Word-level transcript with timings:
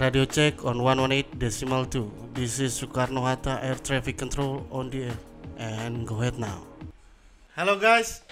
Radio 0.00 0.24
check 0.24 0.64
on 0.64 0.80
118 0.80 1.36
decimal 1.36 1.84
2. 1.84 2.32
This 2.32 2.56
is 2.56 2.72
Soekarno 2.72 3.20
Hatta 3.28 3.60
Air 3.60 3.76
Traffic 3.84 4.16
Control 4.16 4.64
on 4.72 4.88
the 4.88 5.12
air. 5.12 5.18
And 5.60 6.08
go 6.08 6.24
ahead 6.24 6.40
now. 6.40 6.64
Halo 7.52 7.76
guys. 7.76 8.24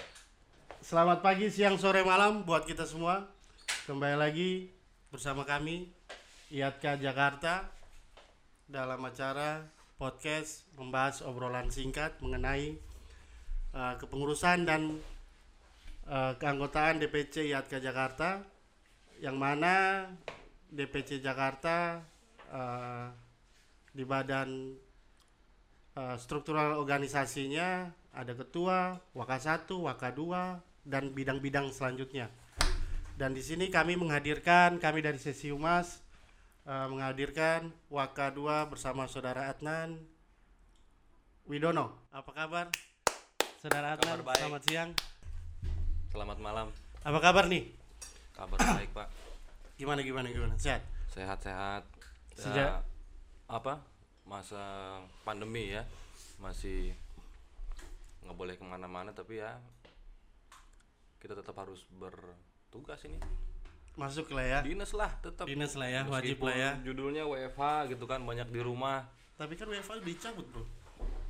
Selamat 0.80 1.20
pagi, 1.20 1.52
siang, 1.52 1.76
sore, 1.76 2.00
malam 2.08 2.48
buat 2.48 2.64
kita 2.64 2.88
semua. 2.88 3.28
Kembali 3.84 4.16
lagi 4.16 4.72
bersama 5.12 5.44
kami 5.44 5.92
IATKA 6.48 7.04
Jakarta 7.04 7.68
dalam 8.64 9.04
acara 9.04 9.68
podcast 10.00 10.64
membahas 10.72 11.20
obrolan 11.20 11.68
singkat 11.68 12.16
mengenai 12.24 12.80
uh, 13.76 13.92
kepengurusan 14.00 14.64
dan 14.64 14.96
uh, 16.08 16.32
keanggotaan 16.40 16.96
DPC 16.96 17.52
IATKA 17.52 17.92
Jakarta 17.92 18.40
yang 19.20 19.36
mana 19.36 20.08
DPC 20.68 21.24
Jakarta 21.24 22.04
uh, 22.52 23.08
di 23.92 24.04
badan 24.04 24.76
uh, 25.96 26.16
struktural 26.20 26.76
organisasinya 26.76 27.88
ada 28.12 28.32
ketua, 28.34 28.98
waka 29.14 29.38
satu, 29.38 29.86
waka 29.86 30.10
dua, 30.10 30.60
dan 30.82 31.12
bidang-bidang 31.12 31.70
selanjutnya. 31.70 32.28
Dan 33.18 33.34
di 33.34 33.42
sini 33.42 33.66
kami 33.70 33.98
menghadirkan 33.98 34.78
kami 34.78 35.02
dari 35.02 35.18
sesi 35.18 35.50
humas 35.50 35.98
uh, 36.68 36.86
menghadirkan 36.86 37.72
waka 37.90 38.30
dua 38.30 38.68
bersama 38.70 39.10
saudara 39.10 39.50
Adnan 39.50 39.98
Widono. 41.48 41.96
Apa 42.12 42.30
kabar, 42.30 42.66
saudara 43.58 43.96
Adnan? 43.96 44.20
Kabar 44.20 44.34
baik. 44.34 44.40
Selamat 44.44 44.62
siang. 44.68 44.90
Selamat 46.12 46.38
malam. 46.38 46.66
Apa 47.02 47.18
kabar 47.18 47.44
nih? 47.48 47.68
Kabar 48.36 48.58
baik, 48.58 48.90
Pak. 48.94 49.27
Gimana 49.78 50.02
gimana 50.02 50.26
gimana? 50.26 50.54
Sehat? 50.58 50.82
Sehat-sehat. 51.14 51.86
Ya, 52.34 52.42
Sejak- 52.42 52.82
apa? 53.46 53.78
Masa 54.26 54.98
pandemi 55.22 55.70
ya. 55.70 55.86
Masih 56.42 56.92
nggak 58.26 58.34
boleh 58.34 58.54
ke 58.58 58.64
mana-mana 58.66 59.14
tapi 59.14 59.38
ya 59.38 59.56
kita 61.22 61.38
tetap 61.38 61.54
harus 61.62 61.86
bertugas 61.94 62.98
ini. 63.06 63.22
Masuk 63.94 64.30
lah 64.34 64.46
ya. 64.46 64.58
Dinas 64.66 64.90
lah 64.94 65.10
tetap. 65.18 65.46
Dinas 65.46 65.74
lah 65.74 65.86
ya, 65.90 66.02
wajib 66.06 66.38
Meskipun 66.38 66.46
lah 66.50 66.56
ya. 66.58 66.70
Judulnya 66.82 67.22
WFH 67.26 67.62
gitu 67.94 68.04
kan 68.06 68.22
banyak 68.22 68.50
di 68.50 68.60
rumah. 68.62 69.06
Tapi 69.34 69.54
kan 69.54 69.70
WFA 69.70 70.02
dicabut, 70.02 70.46
Bro. 70.50 70.66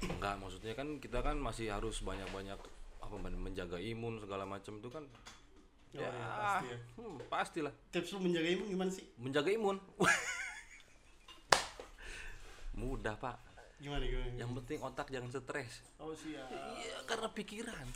Enggak, 0.05 0.37
maksudnya 0.41 0.73
kan 0.77 0.97
kita 1.01 1.21
kan 1.21 1.37
masih 1.41 1.69
harus 1.73 2.01
banyak-banyak 2.05 2.57
apa 3.01 3.17
men- 3.21 3.41
menjaga 3.41 3.77
imun 3.81 4.21
segala 4.21 4.45
macam 4.45 4.77
itu 4.81 4.89
kan. 4.93 5.05
Oh, 5.89 6.05
ya, 6.05 6.11
iya, 6.13 6.27
pasti 6.37 6.67
ya. 6.69 6.79
hmm, 7.01 7.17
pastilah. 7.33 7.73
Tips 7.89 8.13
lu 8.13 8.19
menjaga 8.21 8.49
imun 8.53 8.67
gimana 8.69 8.91
sih? 8.93 9.05
Menjaga 9.17 9.49
imun. 9.49 9.77
Mudah, 12.79 13.15
Pak. 13.17 13.37
Gimana 13.79 14.05
gimana? 14.05 14.31
Yang 14.35 14.51
penting 14.63 14.79
otak 14.83 15.07
jangan 15.09 15.31
stres. 15.31 15.73
Oh 15.99 16.13
siap. 16.13 16.51
Iya, 16.51 16.97
karena 17.07 17.29
pikiran. 17.31 17.87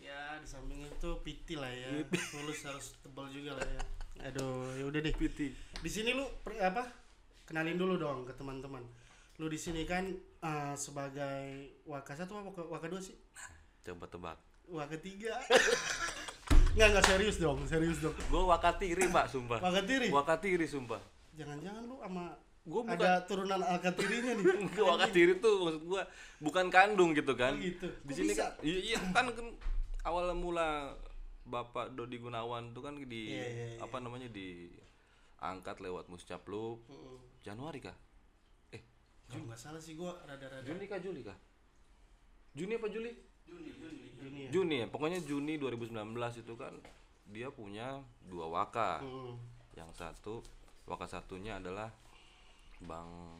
Ya 0.00 0.36
di 0.40 0.46
samping 0.48 0.80
itu 0.84 1.10
piti 1.20 1.56
lah 1.56 1.68
ya. 1.68 1.88
Tulus 2.32 2.60
harus 2.64 2.96
tebal 3.00 3.28
juga 3.32 3.56
lah 3.56 3.68
ya. 3.68 3.82
Aduh, 4.28 4.76
ya 4.76 4.84
udah 4.86 5.00
deh. 5.00 5.12
Piti. 5.16 5.52
Di 5.56 5.90
sini 5.90 6.12
lu 6.12 6.24
apa? 6.60 6.84
Kenalin 7.48 7.76
dulu 7.80 7.96
dong 7.96 8.28
ke 8.28 8.32
teman-teman. 8.36 8.84
Lu 9.40 9.48
di 9.48 9.56
sini 9.56 9.88
kan 9.88 10.04
eh, 10.44 10.74
sebagai 10.76 11.80
waka 11.88 12.12
satu 12.14 12.36
apa 12.38 12.52
waka- 12.52 12.68
waka 12.68 12.86
dua 12.86 13.00
sih? 13.00 13.16
Coba 13.82 14.04
tebak. 14.06 14.38
Waka 14.68 14.96
tiga. 15.00 15.34
Nggak 16.70 16.88
nggak 16.92 17.04
serius 17.04 17.36
dong, 17.36 17.58
serius 17.66 17.98
dong. 17.98 18.14
Gue 18.30 18.42
wakatiri, 18.42 19.10
Pak, 19.10 19.26
sumpah. 19.26 19.58
Wakatiri. 19.58 20.08
Wakatiri, 20.08 20.66
sumpah. 20.66 21.02
Jangan-jangan 21.34 21.82
lu 21.84 21.98
sama 21.98 22.24
Gua 22.60 22.84
bukan- 22.84 23.00
ada 23.00 23.24
turunan 23.24 23.56
alkatirinya 23.58 24.32
nih. 24.36 24.44
Gue 24.76 24.84
wakatiri 24.84 25.32
tuh 25.40 25.54
maksud 25.64 25.82
gua 25.88 26.02
bukan 26.38 26.68
kandung 26.68 27.16
gitu 27.16 27.32
kan. 27.32 27.56
Oh, 27.56 27.58
gitu. 27.58 27.88
Di 28.04 28.12
sini 28.12 28.32
kan 28.36 28.52
iya, 28.60 28.78
iya, 28.94 28.98
kan, 29.10 29.32
kan 29.32 29.48
awal 30.04 30.28
mula 30.36 30.92
Bapak 31.42 31.96
Dodi 31.96 32.20
Gunawan 32.20 32.70
tuh 32.70 32.84
kan 32.84 32.94
di 32.94 33.32
Iya, 33.32 33.42
iya, 33.42 33.66
iya. 33.74 33.78
apa 33.80 33.96
namanya 33.98 34.28
di 34.28 34.68
angkat 35.40 35.80
lewat 35.80 36.06
Muscaplup 36.06 36.84
Heeh. 36.84 37.16
Januari 37.40 37.80
kah? 37.80 37.96
Eh, 38.70 38.84
Kalau 39.24 39.48
nggak 39.48 39.58
salah 39.58 39.80
sih 39.80 39.96
gua 39.96 40.20
rada-rada 40.22 40.60
Juni 40.60 40.84
kah 40.84 41.00
Juli 41.00 41.24
kah? 41.24 41.38
Juni 42.52 42.76
apa 42.76 42.86
Juli? 42.86 43.10
Juni 44.20 44.40
ya. 44.46 44.48
Juni 44.52 44.76
ya, 44.82 44.86
pokoknya 44.86 45.20
Juni 45.24 45.56
2019 45.56 45.94
itu 46.42 46.54
kan 46.54 46.74
dia 47.30 47.48
punya 47.50 48.02
dua 48.26 48.46
waka. 48.50 49.00
Heeh. 49.00 49.32
Yang 49.78 49.90
satu 49.96 50.34
waka 50.84 51.06
satunya 51.06 51.56
adalah 51.62 51.88
Bang 52.82 53.38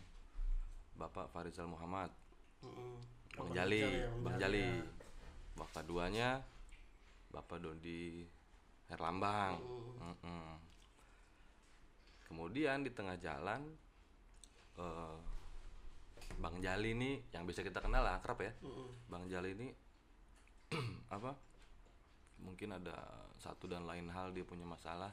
Bapak 0.94 1.32
Farizal 1.32 1.66
Muhammad, 1.66 2.12
Heeh. 2.62 2.97
Bang 3.34 3.50
Jali, 3.56 3.81
ya, 3.81 4.09
Bang 4.20 4.37
Jali, 4.37 4.60
Jali. 4.62 4.78
ya. 4.78 4.84
Waka 5.59 5.81
duanya 5.84 6.28
Bapak 7.31 7.59
Dodi 7.60 8.25
Herlambang. 8.88 9.59
Heeh. 9.59 10.04
Mm-mm. 10.04 10.56
Kemudian 12.31 12.87
di 12.87 12.91
tengah 12.94 13.19
jalan 13.19 13.65
eh, 14.78 15.16
Bang 16.38 16.62
Jali 16.62 16.94
ini 16.94 17.19
yang 17.34 17.43
bisa 17.43 17.60
kita 17.60 17.82
kenal 17.82 18.06
lah 18.06 18.22
akrab 18.22 18.38
ya. 18.41 18.53
Heeh. 18.62 18.88
Bang 19.10 19.26
Jali 19.26 19.50
ini 19.56 19.69
apa? 21.10 21.34
Mungkin 22.41 22.72
ada 22.72 22.97
satu 23.37 23.69
dan 23.69 23.84
lain 23.84 24.09
hal 24.09 24.32
dia 24.32 24.47
punya 24.47 24.65
masalah 24.65 25.12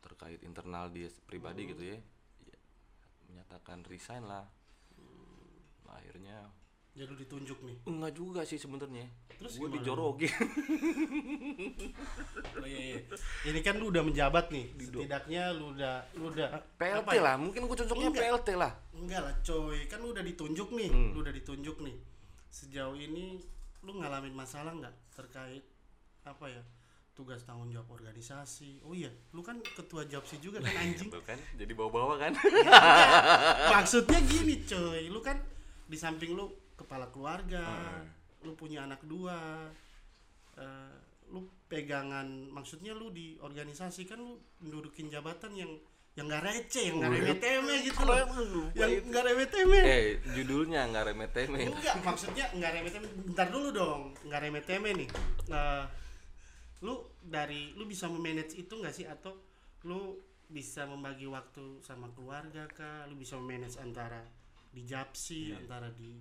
terkait 0.00 0.40
internal 0.40 0.88
dia 0.88 1.10
pribadi 1.26 1.66
gitu 1.68 1.82
ya. 1.82 1.98
Ya, 2.46 2.58
Menyatakan 3.26 3.82
resign 3.84 4.24
lah. 4.24 4.46
Nah, 5.84 5.94
akhirnya 5.94 6.46
Jadi 6.96 7.12
lu 7.12 7.16
ditunjuk 7.20 7.58
nih. 7.60 7.76
enggak 7.84 8.12
juga 8.16 8.40
sih 8.40 8.56
sebenarnya. 8.56 9.04
Terus 9.28 9.60
gue 9.60 9.68
gimana? 9.68 9.76
dijorokin. 9.76 10.32
Oh 12.56 12.64
iya 12.64 12.80
iya. 12.80 12.98
Ini 13.44 13.60
kan 13.60 13.76
lu 13.76 13.92
udah 13.92 14.00
menjabat 14.00 14.48
nih. 14.48 14.72
Setidaknya 14.80 15.52
lu 15.52 15.76
udah 15.76 16.08
lu 16.16 16.32
udah 16.32 16.48
PLT 16.80 17.04
apa 17.04 17.12
ya? 17.12 17.20
lah, 17.20 17.34
mungkin 17.36 17.68
gue 17.68 17.76
cocoknya 17.84 18.08
Enggak. 18.08 18.22
PLT 18.24 18.48
lah. 18.56 18.72
Enggak 18.96 19.20
lah 19.28 19.34
coy, 19.44 19.78
kan 19.92 19.98
lu 20.00 20.08
udah 20.16 20.24
ditunjuk 20.24 20.68
nih. 20.72 20.88
Hmm. 20.88 21.12
Lu 21.12 21.18
udah 21.20 21.34
ditunjuk 21.36 21.76
nih. 21.84 21.96
Sejauh 22.48 22.96
ini 22.96 23.44
lu 23.84 23.98
ngalamin 23.98 24.32
masalah 24.32 24.72
nggak 24.72 24.94
terkait 25.12 25.64
apa 26.24 26.46
ya? 26.48 26.62
Tugas 27.16 27.48
tanggung 27.48 27.72
jawab 27.72 27.96
organisasi. 27.96 28.84
Oh 28.84 28.92
iya, 28.92 29.08
lu 29.32 29.40
kan 29.40 29.56
ketua 29.64 30.04
Japsi 30.04 30.36
juga 30.36 30.60
kan 30.60 30.76
anjing. 30.76 31.08
Tuh 31.08 31.24
kan, 31.24 31.40
jadi 31.56 31.72
bawa-bawa 31.72 32.16
kan. 32.22 32.36
Maksudnya 33.72 34.20
gini 34.20 34.60
coy, 34.62 35.08
lu 35.08 35.20
kan 35.24 35.40
di 35.88 35.96
samping 35.96 36.36
lu 36.36 36.52
kepala 36.76 37.08
keluarga, 37.08 37.64
Hmm. 37.64 38.04
lu 38.44 38.52
punya 38.52 38.84
anak 38.84 39.00
dua, 39.02 39.64
eh, 40.60 40.96
lu 41.32 41.48
pegangan, 41.66 42.52
maksudnya 42.52 42.92
lu 42.92 43.08
di 43.10 43.40
organisasi 43.40 44.04
kan 44.04 44.20
lu 44.20 44.36
mendudukin 44.60 45.08
jabatan 45.08 45.56
yang 45.56 45.72
yang 46.16 46.32
gak 46.32 46.48
receh, 46.48 46.84
yang 46.88 46.96
gak 46.96 47.12
remeh-temeh 47.12 47.78
gitu 47.84 48.00
loh, 48.02 48.16
yang 48.72 48.90
gak 49.12 49.24
remeh-temeh. 49.28 49.82
eh, 49.84 50.04
judulnya 50.32 50.88
nggak 50.88 51.04
remeh-temeh. 51.12 51.68
Enggak, 51.68 51.96
maksudnya 52.00 52.48
enggak 52.56 52.72
remeh-temeh. 52.72 53.10
Bentar 53.28 53.48
dulu 53.52 53.68
dong, 53.68 54.16
enggak 54.24 54.40
remeh-temeh 54.48 54.92
nih. 54.96 55.08
Eh, 55.52 55.84
lu 56.80 56.94
dari 57.20 57.76
lu 57.76 57.84
bisa 57.84 58.08
memanage 58.08 58.56
itu 58.56 58.72
enggak 58.74 58.96
sih 58.96 59.04
atau 59.04 59.36
lu 59.84 60.16
bisa 60.48 60.88
membagi 60.88 61.28
waktu 61.28 61.84
sama 61.84 62.08
keluarga 62.16 62.64
kah? 62.72 63.04
Lu 63.06 63.14
bisa 63.14 63.36
memanage 63.36 63.76
antara 63.76 64.24
di 64.72 64.88
Japsi, 64.88 65.52
Iya. 65.52 65.60
antara 65.60 65.92
di 65.92 66.16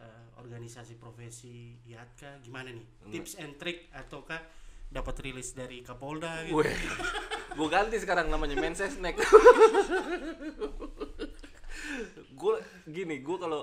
eh, 0.00 0.26
organisasi 0.40 0.96
profesi 0.96 1.76
IATKA 1.86 2.40
gimana 2.40 2.72
nih? 2.72 2.86
Tips 3.12 3.38
and 3.38 3.60
trick 3.60 3.92
ataukah 3.94 4.40
dapat 4.90 5.14
rilis 5.22 5.54
dari 5.54 5.80
Kapolda 5.80 6.42
gitu? 6.44 6.60
Weh, 6.60 6.74
gue 7.54 7.68
ganti 7.70 7.96
sekarang 7.96 8.26
namanya 8.26 8.58
Mensesnek. 8.58 9.14
gue 12.30 12.54
gini, 12.86 13.22
gue 13.22 13.36
kalau 13.38 13.62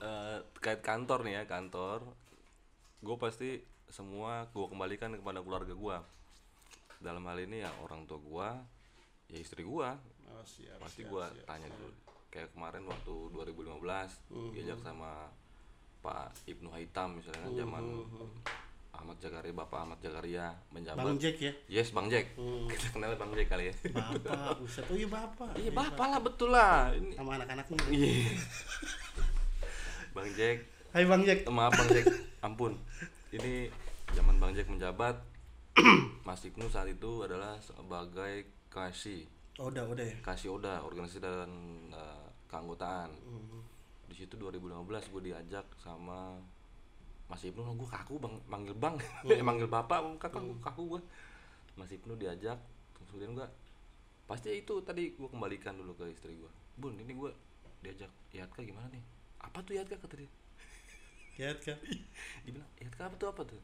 eh, 0.00 0.38
terkait 0.56 0.80
kantor 0.80 1.24
nih 1.24 1.34
ya 1.38 1.44
kantor, 1.44 2.08
gue 3.00 3.16
pasti 3.16 3.60
semua 3.88 4.48
gue 4.48 4.66
kembalikan 4.66 5.12
kepada 5.14 5.44
keluarga 5.44 5.76
gue. 5.76 5.96
Dalam 6.98 7.24
hal 7.28 7.38
ini 7.44 7.60
ya 7.60 7.70
orang 7.84 8.08
tua 8.08 8.18
gue, 8.18 8.48
ya 9.28 9.38
istri 9.38 9.62
gue, 9.62 9.88
Oh, 10.24 10.42
siap, 10.42 10.82
pasti 10.82 11.06
gue 11.06 11.20
siap. 11.20 11.46
tanya 11.46 11.68
dulu. 11.70 11.92
Kayak 12.26 12.50
kemarin 12.56 12.82
waktu 12.90 13.14
2015 13.30 14.50
diajak 14.50 14.80
sama 14.82 15.30
Pak 16.02 16.50
Ibnu 16.50 16.74
Haitam 16.74 17.14
misalnya 17.14 17.46
kan 17.46 17.54
zaman 17.54 17.84
Ahmad 18.94 19.16
Jagaria, 19.18 19.52
Bapak 19.52 19.78
Ahmad 19.80 19.98
Jagaria 19.98 20.46
menjabat. 20.70 21.00
Bang 21.00 21.16
Jack 21.16 21.36
ya? 21.36 21.52
Yes, 21.66 21.90
Bang 21.90 22.06
Jack. 22.06 22.32
Hmm. 22.34 22.66
Kita 22.66 22.86
kenal 22.90 23.14
Bang 23.14 23.30
Jack 23.30 23.48
kali 23.48 23.68
ya. 23.68 23.74
Bapak, 23.90 24.58
buset. 24.58 24.84
Oh 24.84 24.94
iya 24.94 25.06
bapak. 25.06 25.50
Iya, 25.54 25.70
Bapak 25.70 26.06
lah 26.08 26.20
betul 26.20 26.50
lah. 26.50 26.90
Ini 26.90 27.12
Sama 27.12 27.36
anak-anaknya. 27.36 27.76
Iya. 27.86 28.12
Bang 30.10 30.30
Jack, 30.32 30.56
Hai 30.90 31.04
Bang 31.04 31.22
Jack. 31.22 31.42
maaf 31.48 31.72
Bang 31.72 31.90
Jack, 31.90 32.06
ampun. 32.40 32.72
Ini 33.28 33.66
zaman 34.12 34.38
Bang 34.38 34.54
Jack 34.54 34.70
menjabat, 34.70 35.18
Mas 36.22 36.38
Ibnu 36.40 36.68
saat 36.68 36.86
itu 36.86 37.20
adalah 37.20 37.58
sebagai 37.58 38.46
kasih 38.68 39.26
udah 39.54 39.86
udah 39.86 40.02
ya. 40.02 40.16
kasih 40.20 40.50
Oda 40.52 40.82
organisasi 40.82 41.18
dan 41.18 41.46
eh, 41.88 42.26
keanggotaan 42.44 43.06
Hmm. 43.22 43.62
di 44.04 44.14
situ 44.16 44.34
2015 44.34 44.82
gue 45.08 45.22
diajak 45.24 45.62
sama 45.76 46.42
Mas 47.28 47.42
Ibnu 47.42 47.64
gue 47.64 47.88
kaku 47.88 48.20
bang 48.20 48.34
manggil 48.46 48.76
bang. 48.76 48.94
Eh, 49.28 49.40
manggil 49.48 49.68
bapak 49.68 50.04
kakak 50.20 50.44
gue 50.44 50.58
kaku 50.60 50.82
gue 50.96 51.00
Mas 51.74 51.90
Ibnu 51.90 52.14
diajak 52.14 52.58
kemudian 52.94 53.34
gue 53.38 53.46
pasti 54.24 54.50
itu 54.50 54.74
tadi 54.82 55.14
gue 55.14 55.28
kembalikan 55.28 55.76
dulu 55.76 55.94
ke 55.94 56.10
istri 56.10 56.34
gue 56.34 56.50
bun 56.74 56.96
ini 56.98 57.14
gue 57.14 57.30
diajak 57.84 58.10
Yatka 58.32 58.64
gimana 58.64 58.88
nih? 58.90 59.04
Apa 59.38 59.60
tuh 59.62 59.76
Yatka? 59.76 60.00
kata 60.00 60.24
dia. 60.24 60.30
Lihat 61.36 61.58
kan? 61.62 61.78
dia 62.42 62.50
bilang 62.50 62.70
Yatka 62.80 63.02
apa 63.06 63.14
tuh 63.20 63.28
apa 63.30 63.42
tuh? 63.46 63.60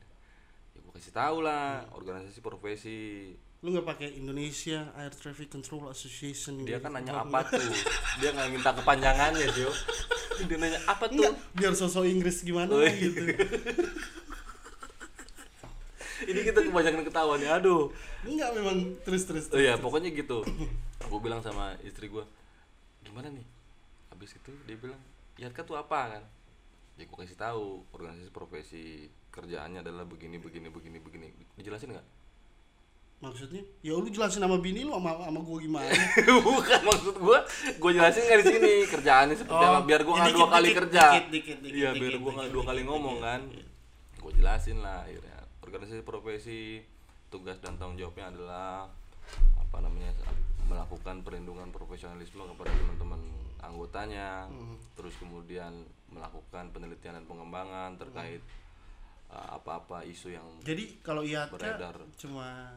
Ya 0.76 0.78
gue 0.78 0.92
kasih 0.94 1.14
tahu 1.16 1.42
lah 1.42 1.88
organisasi 1.96 2.38
profesi 2.44 3.34
Lu 3.60 3.68
nggak 3.70 3.86
pakai 3.86 4.08
Indonesia 4.16 4.88
Air 4.96 5.12
Traffic 5.12 5.52
Control 5.52 5.92
Association 5.92 6.64
dia 6.64 6.80
gitu. 6.80 6.80
kan 6.80 6.96
nanya 6.96 7.20
apa 7.20 7.44
tuh 7.44 7.60
dia 8.16 8.32
nggak 8.32 8.48
minta 8.50 8.72
kepanjangannya 8.72 9.46
sih 9.52 9.68
dia 10.48 10.56
nanya 10.56 10.80
apa 10.88 11.04
tuh 11.06 11.20
Enggak, 11.20 11.34
biar 11.52 11.72
sosok 11.76 12.08
Inggris 12.08 12.40
gimana 12.40 12.72
Oh, 12.72 12.80
iya. 12.80 12.96
gitu. 12.96 13.20
ini 16.30 16.40
kita 16.40 16.60
kebanyakan 16.62 17.02
ketawa 17.04 17.34
nih 17.36 17.50
aduh 17.50 17.92
Enggak 18.20 18.52
memang 18.52 18.76
terus 19.00 19.24
terus. 19.24 19.48
Oh 19.48 19.56
iya, 19.56 19.76
pokoknya 19.76 20.12
gitu. 20.12 20.44
gue 21.00 21.20
bilang 21.24 21.40
sama 21.40 21.72
istri 21.80 22.06
gue, 22.06 22.20
gimana 23.00 23.32
nih? 23.32 23.42
Habis 24.12 24.36
itu 24.36 24.52
dia 24.68 24.76
bilang, 24.76 25.00
Yatka 25.40 25.64
tuh 25.64 25.80
apa 25.80 26.12
kan? 26.12 26.22
Ya 27.00 27.08
gue 27.08 27.16
kasih 27.16 27.40
tahu 27.40 27.80
organisasi 27.96 28.28
profesi 28.28 29.08
kerjaannya 29.32 29.80
adalah 29.80 30.04
begini 30.04 30.36
begini 30.36 30.68
begini 30.68 31.00
begini. 31.00 31.32
Dijelasin 31.56 31.96
nggak? 31.96 32.06
Maksudnya? 33.20 33.60
Ya 33.80 33.92
lu 33.92 34.08
jelasin 34.08 34.40
sama 34.40 34.56
bini 34.56 34.80
lu 34.80 34.92
sama 34.92 35.12
sama 35.20 35.38
gua 35.38 35.58
gimana? 35.58 35.92
Bukan 36.48 36.80
maksud 36.82 37.14
gue, 37.16 37.38
gue 37.76 37.90
jelasin 37.92 38.22
nggak 38.22 38.38
di 38.38 38.46
sini 38.48 38.72
kerjaannya 38.86 39.36
seperti 39.36 39.60
Oh, 39.60 39.68
apa 39.70 39.80
biar 39.82 40.00
gue 40.00 40.08
ya 40.08 40.16
nggak 40.16 40.26
dikit, 40.26 40.38
dua 40.38 40.48
kali 40.50 40.64
dikit, 40.64 40.78
kerja. 40.80 41.04
dikit, 41.06 41.28
dikit, 41.28 41.58
dikit, 41.60 41.76
Iya 41.76 41.90
biar 41.92 42.10
dikit, 42.10 42.18
gue 42.18 42.32
nggak 42.32 42.46
dikit, 42.46 42.56
dua 42.56 42.64
kali 42.66 42.80
ngomong 42.82 43.14
dikit, 43.14 43.28
kan. 43.28 43.40
dikit. 43.46 43.68
Gue 44.16 44.32
jelasin 44.34 44.76
lah 44.78 44.98
akhirnya 45.02 45.38
organisasi 45.60 46.02
profesi 46.02 46.60
tugas 47.28 47.56
dan 47.58 47.76
tanggung 47.76 47.94
jawabnya 47.94 48.26
adalah 48.26 48.88
apa 49.54 49.78
namanya 49.78 50.10
melakukan 50.64 51.20
perlindungan 51.20 51.68
profesionalisme 51.68 52.42
kepada 52.42 52.72
teman-teman 52.72 53.20
anggotanya 53.60 54.48
Hmm. 54.48 54.80
terus 54.94 55.14
kemudian 55.14 55.70
melakukan 56.08 56.70
penelitian 56.70 57.14
dan 57.14 57.24
pengembangan 57.24 57.94
terkait 57.94 58.40
uh, 59.28 59.54
apa-apa 59.54 60.02
isu 60.04 60.32
yang 60.32 60.48
Jadi 60.60 60.98
kalau 61.00 61.22
IATA 61.22 61.52
Beredar. 61.52 61.96
cuma 62.16 62.74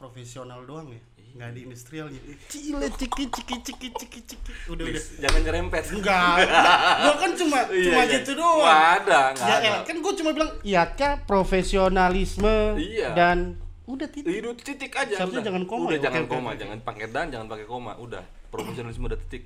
profesional 0.00 0.64
doang 0.64 0.88
ya? 0.88 1.00
Iya. 1.20 1.32
Nggak 1.36 1.48
ada 1.52 1.60
industrialnya. 1.60 2.20
Cile 2.48 2.86
ciki 2.96 3.24
ciki 3.28 3.56
ciki 3.60 3.88
ciki 3.92 4.20
ciki. 4.24 4.50
Udah 4.72 4.84
udah. 4.88 5.02
jangan 5.20 5.40
nyerempet 5.44 5.82
Enggak. 5.92 6.36
gua 7.04 7.14
kan 7.20 7.30
cuma 7.36 7.58
Iya, 7.68 7.84
cuma 7.86 8.02
iya. 8.02 8.12
gitu 8.16 8.30
doang. 8.34 8.58
Nggak 8.64 8.82
ada 9.04 9.20
nggak 9.36 9.46
Ya 9.46 9.56
ada 9.60 9.70
kan 9.84 9.96
gua 10.00 10.12
cuma 10.16 10.30
bilang 10.32 10.50
IATA 10.64 11.08
profesionalisme 11.28 12.56
Iya. 12.80 13.08
dan 13.12 13.38
udah 13.84 14.08
titik. 14.08 14.32
Hidup 14.32 14.56
titik 14.64 14.90
aja. 14.96 15.14
Seharusnya 15.20 15.44
udah. 15.44 15.48
jangan 15.52 15.62
koma 15.68 15.86
Udah 15.92 15.98
ya? 16.00 16.04
jangan 16.08 16.22
oke, 16.24 16.30
koma, 16.32 16.50
jangan 16.56 16.78
pakai 16.80 17.06
dan, 17.12 17.26
jangan 17.28 17.46
pakai 17.46 17.66
koma. 17.68 17.92
Udah, 18.00 18.22
profesionalisme 18.48 19.04
udah 19.04 19.20
titik. 19.28 19.44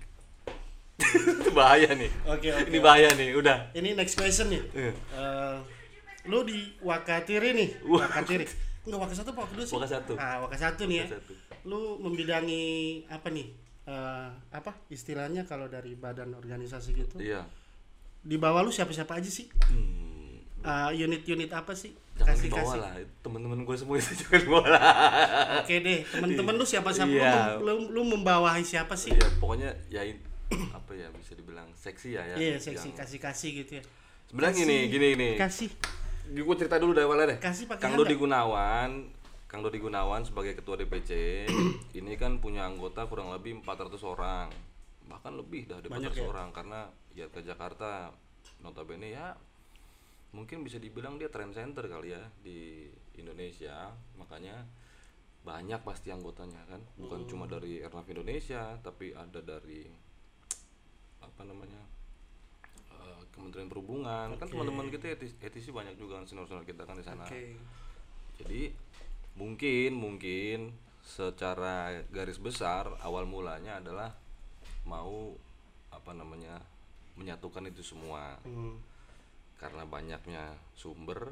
Itu 1.42 1.50
bahaya 1.50 1.90
nih. 1.90 2.06
Oke, 2.30 2.48
oke. 2.54 2.70
Ini 2.70 2.78
bahaya 2.78 3.10
nih, 3.18 3.34
udah. 3.34 3.74
Ini 3.74 3.98
next 3.98 4.14
question 4.14 4.46
nih. 4.46 4.62
Iya. 4.70 4.92
Eh, 4.94 5.56
lu 6.28 6.46
di 6.46 6.76
Wakatiri 6.80 7.50
nih. 7.50 7.68
Wakatiri. 7.82 8.46
Enggak 8.84 9.00
Waka 9.00 9.14
satu 9.16 9.30
Waka 9.32 9.52
dua 9.56 9.64
sih? 9.64 9.74
Waka 9.76 9.88
satu. 9.88 10.12
Ah, 10.16 10.36
Waka 10.44 10.56
satu 10.56 10.82
nih 10.84 10.96
ya. 11.00 11.06
Waka 11.08 11.16
satu. 11.20 11.32
Lu 11.64 11.80
membidangi 12.00 12.64
apa 13.08 13.28
nih? 13.32 13.48
Eh, 13.84 14.28
apa 14.48 14.72
istilahnya 14.88 15.44
kalau 15.44 15.68
dari 15.68 15.92
badan 15.92 16.32
organisasi 16.32 16.96
gitu? 16.96 17.16
Iya. 17.20 17.44
Di 18.24 18.36
bawah 18.40 18.64
lu 18.64 18.72
siapa-siapa 18.72 19.20
aja 19.20 19.28
sih? 19.28 19.48
Hmm, 19.68 20.40
Eh, 20.64 20.90
unit-unit 20.96 21.52
apa 21.52 21.76
sih? 21.76 21.92
jangan 22.16 22.38
dibawa 22.40 22.74
lah. 22.78 22.92
Teman-teman 23.20 23.66
gue 23.66 23.76
semua 23.76 23.98
itu 24.00 24.16
jangan 24.24 24.40
dibawa 24.40 24.66
lah. 24.72 24.80
Oke 25.60 25.82
deh, 25.84 26.00
temen-temen 26.08 26.54
lu 26.56 26.64
siapa-siapa? 26.64 27.10
Lu 27.10 27.20
Iya. 27.20 27.58
Lu, 27.60 27.72
lu, 27.92 28.00
membawahi 28.06 28.64
siapa 28.64 28.96
sih? 28.96 29.12
Iya, 29.12 29.28
pokoknya 29.42 29.74
ya 29.92 30.00
apa 30.78 30.92
ya 30.96 31.10
bisa 31.12 31.36
dibilang 31.36 31.68
seksi 31.76 32.16
ya 32.16 32.22
ya. 32.32 32.36
Iya, 32.40 32.56
seksi 32.62 32.96
kasih-kasih 32.96 33.50
gitu 33.60 33.72
ya. 33.80 33.82
Sebenarnya 34.30 34.54
gini, 34.56 34.76
gini 34.88 35.06
gini. 35.12 35.28
Kasih. 35.36 35.68
Gue 36.26 36.56
cerita 36.56 36.76
dulu 36.76 36.92
dari 36.92 37.04
awalnya 37.04 37.36
deh. 37.36 37.38
Kasih 37.38 37.68
pakai 37.68 37.84
Kang. 37.84 37.94
Dodi 37.94 38.14
Gunawan, 38.14 38.90
Kang 39.44 39.60
Dodi 39.60 39.78
Gunawan 39.78 40.24
sebagai 40.24 40.56
ketua 40.56 40.74
DPC 40.74 41.44
ini 41.98 42.12
kan 42.16 42.38
punya 42.38 42.64
anggota 42.64 43.04
kurang 43.04 43.28
lebih 43.28 43.60
400 43.60 44.00
orang. 44.02 44.48
Bahkan 45.04 45.32
lebih 45.36 45.68
dah 45.68 45.78
dari 45.78 45.92
Banyak 45.92 46.12
400 46.12 46.18
ya? 46.18 46.24
orang 46.26 46.48
karena 46.50 46.80
ya 47.12 47.26
ke 47.28 47.40
Jakarta 47.40 48.08
notabene 48.58 49.12
ya 49.12 49.36
mungkin 50.34 50.66
bisa 50.66 50.82
dibilang 50.82 51.14
dia 51.14 51.30
trend 51.30 51.54
center 51.54 51.86
kali 51.86 52.10
ya 52.10 52.22
di 52.40 52.88
Indonesia. 53.14 53.92
Makanya 54.16 54.64
banyak 55.44 55.84
pasti 55.84 56.08
anggotanya 56.08 56.64
kan. 56.66 56.80
Bukan 56.96 57.22
Hmm. 57.22 57.28
cuma 57.28 57.44
dari 57.44 57.78
Airnav 57.78 58.08
Indonesia, 58.08 58.74
tapi 58.80 59.12
ada 59.12 59.38
dari 59.38 59.84
apa 61.20 61.42
namanya? 61.44 61.78
Kementerian 63.54 63.70
Perhubungan 63.70 64.26
kan 64.34 64.42
Oke. 64.42 64.50
teman-teman 64.50 64.90
kita 64.90 65.14
etis, 65.14 65.38
etisi 65.38 65.70
banyak 65.70 65.94
juga 65.94 66.18
kan 66.18 66.26
senior-senior 66.26 66.66
kita 66.66 66.82
kan 66.82 66.98
di 66.98 67.06
sana 67.06 67.22
Oke. 67.22 67.54
jadi 68.34 68.74
mungkin 69.38 69.94
mungkin 69.94 70.74
secara 71.00 72.02
garis 72.10 72.42
besar 72.42 72.90
awal 72.98 73.22
mulanya 73.24 73.78
adalah 73.78 74.10
mau 74.82 75.38
apa 75.88 76.10
namanya 76.10 76.58
menyatukan 77.14 77.70
itu 77.70 77.86
semua 77.86 78.34
Hmm. 78.42 78.74
karena 79.54 79.86
banyaknya 79.86 80.44
sumber 80.74 81.30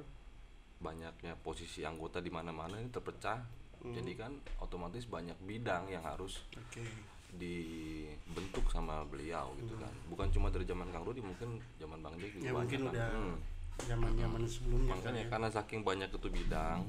banyaknya 0.79 1.35
posisi 1.37 1.83
anggota 1.83 2.23
di 2.23 2.31
mana-mana 2.31 2.79
ini 2.79 2.87
terpecah 2.87 3.43
jadi 3.83 4.15
kan 4.15 4.31
otomatis 4.63 5.11
banyak 5.11 5.35
bidang 5.43 5.91
yang 5.91 6.07
harus 6.07 6.47
Oke. 6.55 6.87
Dibentuk 7.33 8.69
sama 8.69 9.03
beliau 9.05 9.53
gitu 9.57 9.75
kan 9.75 9.93
bukan 10.07 10.29
cuma 10.29 10.49
dari 10.49 10.63
zaman 10.63 10.89
Kang 10.89 11.03
Rudi 11.03 11.21
mungkin 11.21 11.49
zaman 11.77 11.99
Bang 11.99 12.15
Jack 12.17 12.31
juga 12.31 12.43
Ya 12.43 12.51
banyak 12.51 12.61
mungkin 12.61 12.81
kan. 12.81 12.91
udah 12.91 13.09
Hmm. 13.11 13.37
zaman-zaman 13.83 14.43
sebelumnya 14.45 14.93
makanya 14.93 15.09
kali 15.11 15.21
ya. 15.21 15.29
karena 15.31 15.49
saking 15.51 15.81
banyak 15.81 16.11
itu 16.11 16.29
bidang 16.29 16.81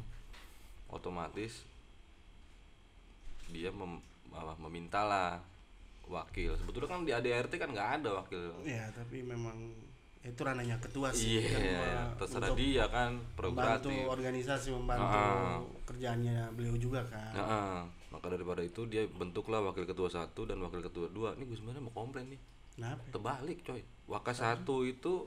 otomatis 0.88 1.64
dia 3.48 3.70
mem, 3.70 3.98
apa, 4.30 4.54
memintalah 4.60 5.40
wakil 6.04 6.52
sebetulnya 6.54 6.90
kan 6.90 7.00
di 7.02 7.12
ADRT 7.12 7.54
kan 7.56 7.70
nggak 7.70 7.90
ada 7.98 8.10
wakil 8.14 8.52
Ya, 8.62 8.92
tapi 8.92 9.24
memang 9.24 9.56
itu 10.20 10.40
ranahnya 10.40 10.80
ketua 10.80 11.12
sih. 11.12 11.40
iya 11.40 11.48
kan, 11.48 11.60
me- 11.60 12.16
terserah 12.18 12.52
dia 12.54 12.86
kan 12.88 13.12
membantu 13.16 13.36
prerogatif 13.92 14.08
organisasi 14.10 14.68
membantu 14.72 15.04
Ah. 15.06 15.60
kerjaannya 15.84 16.36
beliau 16.54 16.76
juga 16.76 17.04
kan. 17.04 17.32
Nah, 17.34 17.80
maka 18.14 18.30
daripada 18.30 18.62
itu 18.62 18.86
dia 18.86 19.10
bentuklah 19.10 19.58
wakil 19.60 19.84
ketua 19.84 20.06
satu 20.08 20.46
dan 20.46 20.62
wakil 20.62 20.80
ketua 20.80 21.10
dua. 21.10 21.34
Ini 21.34 21.44
gue 21.44 21.58
sebenarnya 21.58 21.82
mau 21.82 21.92
komplain 21.92 22.30
nih. 22.30 22.40
Kenapa? 22.74 23.02
terbalik 23.10 23.60
coy. 23.62 23.82
Waka 24.06 24.34
satu 24.34 24.82
itu 24.82 25.26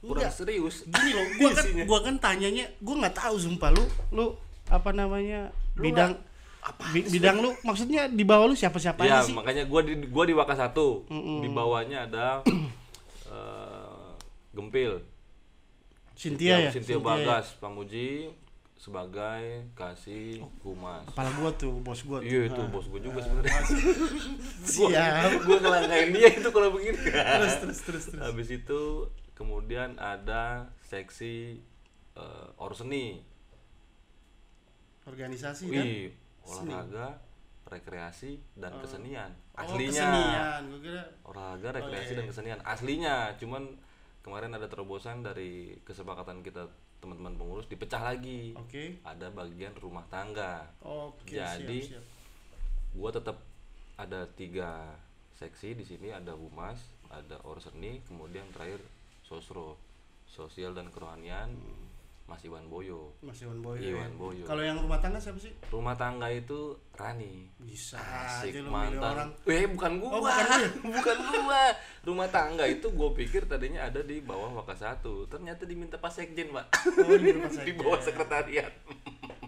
kurang 0.00 0.24
Enggak. 0.24 0.34
serius. 0.34 0.84
Gini 0.84 1.10
loh, 1.12 1.26
gua 1.36 1.50
kan 1.52 1.66
gua 1.84 1.98
kan 2.00 2.14
tanyanya, 2.18 2.64
gua 2.80 2.94
nggak 3.04 3.16
tahu 3.16 3.36
sumpah. 3.36 3.70
Lu 3.70 3.84
lu 4.10 4.26
apa 4.68 4.90
namanya 4.90 5.52
bidang 5.72 6.16
bi- 6.92 7.08
bidang 7.08 7.40
lu 7.40 7.52
maksudnya 7.62 8.08
di 8.08 8.24
bawah 8.24 8.48
lu 8.48 8.56
siapa-siapa 8.56 9.04
ya 9.04 9.20
aja 9.20 9.28
sih? 9.28 9.34
makanya 9.36 9.64
gua 9.68 9.80
di 9.84 9.94
gua 10.08 10.24
di 10.24 10.34
waka 10.34 10.52
satu. 10.52 11.04
Di 11.12 11.48
bawahnya 11.48 12.08
ada 12.08 12.40
eh, 13.32 14.10
gempil. 14.52 15.00
Cynthia 16.12 16.68
ya? 16.68 16.70
Cynthia 16.70 16.96
ya? 16.96 17.02
Bagas 17.02 17.56
Pamuji 17.56 18.28
sebagai 18.82 19.70
kasih 19.78 20.42
humas 20.66 21.06
Kepala 21.06 21.30
gua 21.38 21.54
tuh, 21.54 21.78
bos 21.86 22.02
gua 22.02 22.18
tuh. 22.18 22.26
iya 22.26 22.50
itu 22.50 22.62
bos 22.66 22.90
gua 22.90 22.98
juga 22.98 23.22
sebenarnya. 23.22 23.62
Siap. 24.74 25.46
gua 25.46 25.56
ngelangkain 25.62 26.10
dia 26.10 26.28
itu 26.34 26.48
kalau 26.50 26.74
begini. 26.74 26.98
Terus 26.98 27.54
terus 27.62 27.78
terus 27.86 28.04
terus. 28.10 28.18
habis 28.26 28.48
itu 28.50 29.06
kemudian 29.38 29.94
ada 30.02 30.66
seksi 30.82 31.62
eh, 32.18 32.48
orseni 32.58 33.22
Organisasi 35.06 35.70
kan? 35.70 35.82
wih 35.82 36.10
olahraga 36.42 37.22
rekreasi 37.70 38.42
dan 38.58 38.74
kesenian. 38.82 39.30
Oh, 39.54 39.62
aslinya. 39.62 39.94
kesenian. 39.94 40.60
Gua 40.66 40.80
kira 40.82 41.02
olahraga 41.22 41.68
Oh, 41.70 41.74
rekreasi 41.78 42.10
iya, 42.10 42.18
dan 42.18 42.26
kesenian. 42.26 42.58
Aslinya 42.66 43.14
cuman 43.38 43.62
kemarin 44.26 44.50
ada 44.50 44.66
terobosan 44.66 45.22
dari 45.22 45.78
kesepakatan 45.86 46.42
kita 46.42 46.66
teman-teman 47.02 47.34
pengurus 47.34 47.66
dipecah 47.66 47.98
lagi. 47.98 48.54
Oke. 48.54 49.02
ada 49.02 49.26
bagian 49.34 49.74
rumah 49.76 50.06
tangga. 50.06 50.70
Oke, 50.86 51.34
Jadi, 51.34 51.90
siap, 51.90 51.98
siap. 51.98 52.04
gua 52.94 53.10
tetap 53.10 53.36
ada 53.98 54.30
tiga 54.38 54.94
seksi 55.36 55.74
di 55.74 55.82
sini. 55.82 56.14
Ada 56.14 56.38
humas 56.38 56.78
ada 57.12 57.36
orseni 57.44 58.00
kemudian 58.08 58.48
terakhir 58.56 58.80
sosro 59.20 59.76
sosial 60.24 60.72
dan 60.72 60.88
kerohanian 60.88 61.52
Mas 62.32 62.48
Iwan 62.48 62.64
Boyo 62.64 63.12
Mas 63.20 63.36
Iwan 63.44 63.60
Boyo. 63.60 63.84
Iwan 63.84 64.08
ya. 64.08 64.16
Boyo. 64.16 64.44
Kalau 64.48 64.64
yang 64.64 64.80
rumah 64.80 64.96
tangga 65.04 65.20
siapa 65.20 65.36
sih? 65.36 65.52
rumah 65.68 65.92
tangga 65.92 66.32
itu 66.32 66.72
Rani 66.96 67.52
Bisa 67.60 68.00
Asik 68.00 68.56
aja 68.56 68.60
lu 68.64 68.72
milih 68.72 68.98
orang. 68.98 69.28
mantan. 69.36 69.52
Eh 69.52 69.64
bukan 69.68 69.92
gua. 70.00 70.10
Oh, 70.10 70.20
bukan 70.24 70.48
bukan 70.96 71.16
gua. 71.28 71.62
Rumah 72.02 72.28
tangga 72.32 72.64
itu 72.64 72.88
gua 72.88 73.12
pikir 73.12 73.44
tadinya 73.44 73.84
ada 73.84 74.00
di 74.00 74.24
bawah 74.24 74.48
Waka 74.56 74.72
satu. 74.72 75.28
Ternyata 75.28 75.68
diminta 75.68 76.00
Pak 76.00 76.08
Sekjen, 76.08 76.56
Pak. 76.56 76.72
Oh, 77.04 77.16
di 77.68 77.72
bawah 77.76 78.00
sekretariat. 78.00 78.72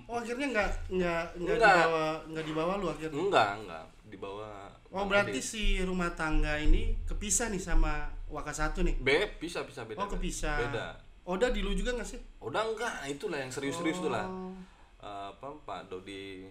Oh, 0.05 0.21
akhirnya 0.21 0.47
nggak 0.53 0.69
nggak 0.95 1.23
nggak 1.43 1.57
dibawa 1.59 2.07
nggak 2.29 2.45
dibawa 2.45 2.73
lu 2.77 2.87
akhirnya. 2.93 3.19
Enggak, 3.19 3.51
enggak. 3.57 3.85
Di 4.05 4.17
bawah 4.21 4.69
Oh, 4.95 5.11
berarti 5.11 5.41
Adi. 5.41 5.43
si 5.43 5.63
rumah 5.83 6.15
tangga 6.15 6.55
ini 6.55 6.95
kepisah 7.03 7.51
nih 7.51 7.59
sama 7.59 8.15
Waka 8.31 8.55
satu 8.55 8.87
nih. 8.87 8.95
Be, 9.03 9.35
bisa 9.43 9.67
bisa 9.67 9.83
beda. 9.83 9.99
Oh, 9.99 10.07
kepisah. 10.07 10.55
Beda. 10.61 10.87
Oda 11.25 11.49
di 11.49 11.61
lu 11.61 11.73
juga 11.73 11.91
nggak 11.91 12.05
sih? 12.07 12.21
Udah 12.39 12.61
enggak, 12.63 13.09
itulah 13.09 13.39
yang 13.39 13.49
serius-serius 13.49 13.97
tuh 13.99 14.09
lah. 14.09 14.25
Oh. 14.25 14.53
Eh, 14.99 15.29
apa 15.31 15.47
Pak 15.59 15.89
Dodi 15.89 16.45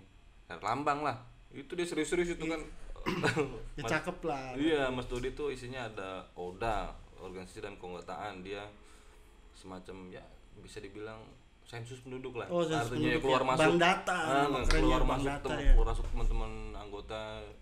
Erlambang 0.46 1.02
lah. 1.02 1.18
Itu 1.50 1.74
dia 1.74 1.86
serius-serius 1.86 2.34
itu 2.34 2.46
kan. 2.46 2.62
Ya 3.74 3.84
Mas- 3.84 3.92
cakep 3.92 4.18
lah. 4.24 4.56
Iya, 4.56 4.88
Mas 4.88 5.06
Dodi 5.06 5.32
tuh 5.32 5.50
isinya 5.50 5.84
ada 5.84 6.10
ODA, 6.34 6.88
organisasi 7.18 7.60
dan 7.60 7.76
keanggotaan. 7.76 8.40
Dia 8.40 8.64
semacam 9.52 10.10
ya 10.10 10.24
bisa 10.58 10.80
dibilang 10.80 11.20
sensus 11.64 12.00
penduduk 12.00 12.36
lah. 12.36 12.48
Oh, 12.48 12.62
sensus 12.62 12.90
Artinya 12.90 13.10
ya 13.10 13.18
penduduk 13.18 13.24
keluar 13.24 13.42
ya. 13.42 13.48
masuk 13.48 13.62
Bank 13.64 13.78
data, 13.80 14.18
Ah, 14.20 14.44
nama 14.44 14.60
keluar 14.64 15.02
masuk 15.04 15.28
data 15.28 15.48
tem- 15.50 15.60
ya. 15.60 15.72
keluar 15.74 15.88
masuk 15.90 16.06
teman-teman 16.08 16.52
anggota 16.74 17.22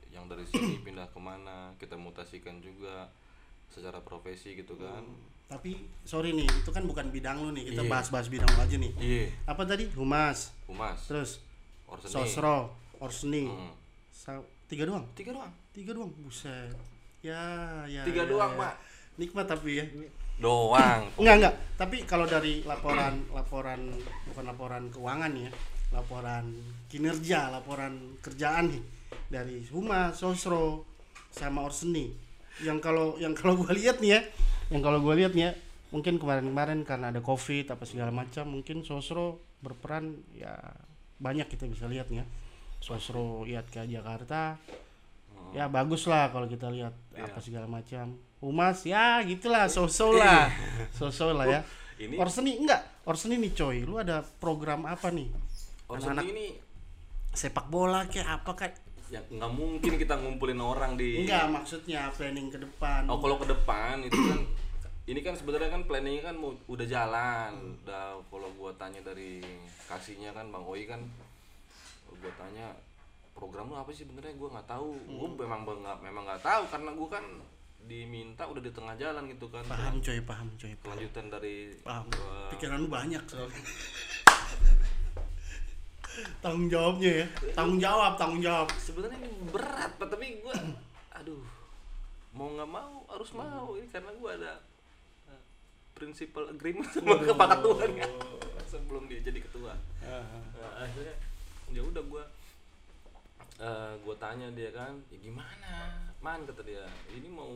yang 0.10 0.26
dari 0.26 0.46
sini 0.46 0.76
pindah 0.86 1.08
ke 1.08 1.20
mana, 1.20 1.58
kita 1.76 1.96
mutasikan 1.96 2.56
juga 2.60 3.08
secara 3.72 4.04
profesi 4.04 4.54
gitu 4.54 4.76
kan. 4.76 5.02
Tapi 5.48 5.76
sorry 6.04 6.32
nih, 6.32 6.48
itu 6.48 6.72
kan 6.72 6.84
bukan 6.84 7.12
bidang 7.12 7.40
lu 7.40 7.52
nih. 7.52 7.72
Kita 7.72 7.84
Iya. 7.84 7.92
bahas-bahas 7.92 8.28
bidang 8.28 8.48
lu 8.48 8.60
aja 8.60 8.76
nih. 8.78 8.92
Iya, 8.96 9.26
Apa 9.48 9.64
tadi? 9.64 9.88
Humas, 9.92 10.52
humas, 10.64 11.00
terus 11.08 11.44
orseni. 11.88 12.12
sosro, 12.12 12.72
orseni. 13.00 13.48
Hmm. 13.48 13.72
Sa- 14.12 14.48
tiga 14.68 14.88
doang. 14.88 15.04
Tiga 15.12 15.36
doang. 15.36 15.52
Tiga 15.72 15.92
doang. 15.92 16.12
Buset. 16.20 16.72
Ya, 17.20 17.44
ya. 17.86 18.04
Tiga 18.08 18.24
ya, 18.24 18.32
doang, 18.32 18.56
ya. 18.56 18.60
Pak. 18.64 18.76
Nikmat 19.20 19.46
tapi 19.48 19.72
ya. 19.80 19.86
Doang. 20.40 21.04
Enggak, 21.20 21.36
enggak. 21.44 21.56
Tapi 21.76 21.98
kalau 22.08 22.24
dari 22.24 22.64
laporan 22.64 23.28
laporan 23.30 23.92
bukan 24.26 24.46
laporan 24.48 24.84
keuangan 24.88 25.32
ya, 25.36 25.52
laporan 25.92 26.46
kinerja, 26.88 27.52
laporan 27.52 28.16
kerjaan 28.24 28.72
nih 28.72 28.84
dari 29.28 29.68
Humas, 29.68 30.16
Sosro 30.16 30.88
sama 31.28 31.68
Orseni. 31.68 32.31
Yang 32.62 32.80
kalau 32.82 33.18
yang 33.18 33.34
kalau 33.34 33.58
gua 33.58 33.74
lihat 33.74 33.98
nih 34.00 34.18
ya, 34.18 34.22
yang 34.70 34.82
kalau 34.86 35.02
gua 35.02 35.18
lihat 35.18 35.34
nih 35.34 35.50
ya, 35.50 35.52
mungkin 35.90 36.22
kemarin-kemarin 36.22 36.86
karena 36.86 37.10
ada 37.12 37.20
Covid 37.20 37.74
apa 37.74 37.84
segala 37.84 38.14
macam, 38.14 38.48
mungkin 38.48 38.86
Sosro 38.86 39.42
berperan 39.62 40.18
ya 40.34 40.54
banyak 41.22 41.50
kita 41.50 41.66
bisa 41.70 41.86
lihat 41.90 42.10
nih 42.10 42.22
ya. 42.22 42.26
Sosro 42.82 43.46
lihat 43.46 43.70
ke 43.70 43.86
Jakarta, 43.86 44.58
ya 45.54 45.70
bagus 45.70 46.10
lah 46.10 46.34
kalau 46.34 46.50
kita 46.50 46.70
lihat 46.74 46.94
Iya. 47.14 47.28
apa 47.30 47.40
segala 47.44 47.68
macam. 47.68 48.16
Humas 48.42 48.82
ya 48.90 49.22
gitulah 49.22 49.70
so-so 49.70 50.18
lah. 50.18 50.50
So-so 50.98 51.30
lah 51.36 51.46
ya. 51.46 51.62
Ini 52.02 52.18
Orseni 52.18 52.58
enggak. 52.58 53.06
Orseni 53.06 53.38
nih 53.38 53.54
coy. 53.54 53.86
Lu 53.86 54.02
ada 54.02 54.26
program 54.42 54.90
apa 54.90 55.14
nih? 55.14 55.30
Orseni 55.86 56.26
ini 56.26 56.46
sepak 57.32 57.70
bola 57.70 58.10
kayak 58.10 58.42
apa 58.42 58.52
kayak 58.58 58.76
ya 59.12 59.20
nggak 59.22 59.52
mungkin 59.52 60.00
kita 60.00 60.16
ngumpulin 60.16 60.56
orang 60.58 60.96
di 60.96 61.22
enggak 61.22 61.52
maksudnya 61.52 62.08
planning 62.10 62.48
ke 62.48 62.56
depan. 62.58 63.04
Oh 63.06 63.20
kalau 63.20 63.36
ke 63.36 63.46
depan 63.46 64.00
itu 64.00 64.16
kan 64.16 64.40
ini 65.04 65.20
kan 65.20 65.36
sebenarnya 65.36 65.68
kan 65.68 65.84
planningnya 65.84 66.24
kan 66.24 66.36
mau, 66.38 66.56
udah 66.66 66.88
jalan. 66.88 67.52
Udah 67.78 68.16
kalau 68.24 68.48
gua 68.56 68.72
tanya 68.74 69.04
dari 69.04 69.44
kasihnya 69.86 70.32
kan 70.32 70.48
bang 70.48 70.64
Oi 70.64 70.88
kan 70.88 71.04
gua 72.14 72.32
tanya 72.34 72.72
program 73.34 73.68
lu 73.68 73.76
apa 73.76 73.92
sih 73.92 74.04
sebenarnya? 74.04 74.32
Gua 74.34 74.56
nggak 74.56 74.68
tahu. 74.70 74.96
Gua 75.10 75.28
memang 75.38 75.68
nggak 75.68 76.00
memang 76.00 76.24
nggak 76.24 76.42
tahu 76.42 76.64
karena 76.70 76.90
gua 76.94 77.10
kan 77.12 77.26
diminta 77.82 78.46
udah 78.46 78.62
di 78.62 78.72
tengah 78.72 78.96
jalan 78.96 79.28
gitu 79.28 79.50
kan. 79.50 79.68
Paham 79.68 80.00
coy 80.00 80.20
paham 80.22 80.48
coy 80.56 80.72
paham, 80.72 80.86
kelanjutan 80.88 81.26
dari 81.28 81.56
paham. 81.84 82.08
gua- 82.08 82.48
pikiran 82.50 82.78
lu 82.78 82.88
banyak 82.88 83.24
soalnya 83.26 83.60
tanggung 86.44 86.68
jawabnya 86.68 87.12
ya. 87.24 87.28
Tanggung 87.56 87.80
jawab 87.80 88.12
tanggung 88.20 88.42
jawab. 88.44 88.68
Sebenarnya 88.78 89.18
ini 89.22 89.32
berat 89.52 89.92
Pak, 89.96 90.08
tapi 90.12 90.42
gua 90.44 90.56
aduh 91.16 91.44
mau 92.32 92.48
nggak 92.52 92.70
mau 92.70 92.96
harus 93.12 93.32
mau. 93.36 93.76
Ini 93.78 93.88
karena 93.92 94.12
gua 94.20 94.32
ada 94.36 94.54
uh, 95.32 95.42
principal 95.96 96.52
agreement 96.52 96.88
sama 96.92 97.20
kepala 97.22 97.60
Tuhan 97.60 97.92
kan 97.96 98.12
sebelum 98.72 99.08
dia 99.08 99.20
jadi 99.24 99.40
ketua. 99.40 99.76
Nah, 100.04 100.26
akhirnya 100.80 101.16
ya 101.72 101.82
udah 101.84 102.04
gua 102.08 102.24
eh 103.62 103.94
gua 104.02 104.16
tanya 104.18 104.50
dia 104.52 104.74
kan 104.74 104.98
ya 105.14 105.18
gimana? 105.22 105.96
Man 106.20 106.44
kata 106.50 106.66
dia 106.66 106.84
ini 107.14 107.30
mau 107.32 107.52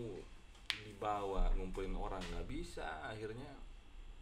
dibawa 0.85 1.51
ngumpulin 1.57 1.95
orang 1.95 2.21
nggak 2.31 2.47
bisa. 2.47 2.85
Akhirnya 3.03 3.51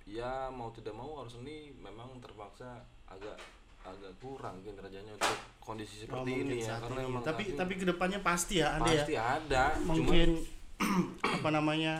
ya 0.03 0.51
mau 0.51 0.67
tidak 0.75 0.95
mau 0.95 1.23
harus 1.23 1.39
ini 1.39 1.71
memang 1.79 2.19
terpaksa 2.19 2.83
agak 3.07 3.39
agak 3.83 4.13
kurang 4.17 4.55
kinerjanya 4.59 5.11
untuk 5.11 5.35
kondisi 5.59 6.03
Oh, 6.03 6.23
seperti 6.23 6.29
mungkin 6.33 6.47
ini 6.49 6.57
ya 6.61 6.75
karena 6.77 7.01
ini. 7.01 7.19
tapi 7.21 7.43
ini 7.45 7.55
tapi 7.55 7.73
ke 7.73 7.85
depannya 7.85 8.19
pasti 8.19 8.53
ya 8.57 8.67
ada 8.75 8.87
ya 8.87 8.95
pasti 8.97 9.15
ada 9.15 9.63
cuma 9.77 9.87
mungkin 9.93 10.29
apa 11.35 11.49
namanya 11.49 11.93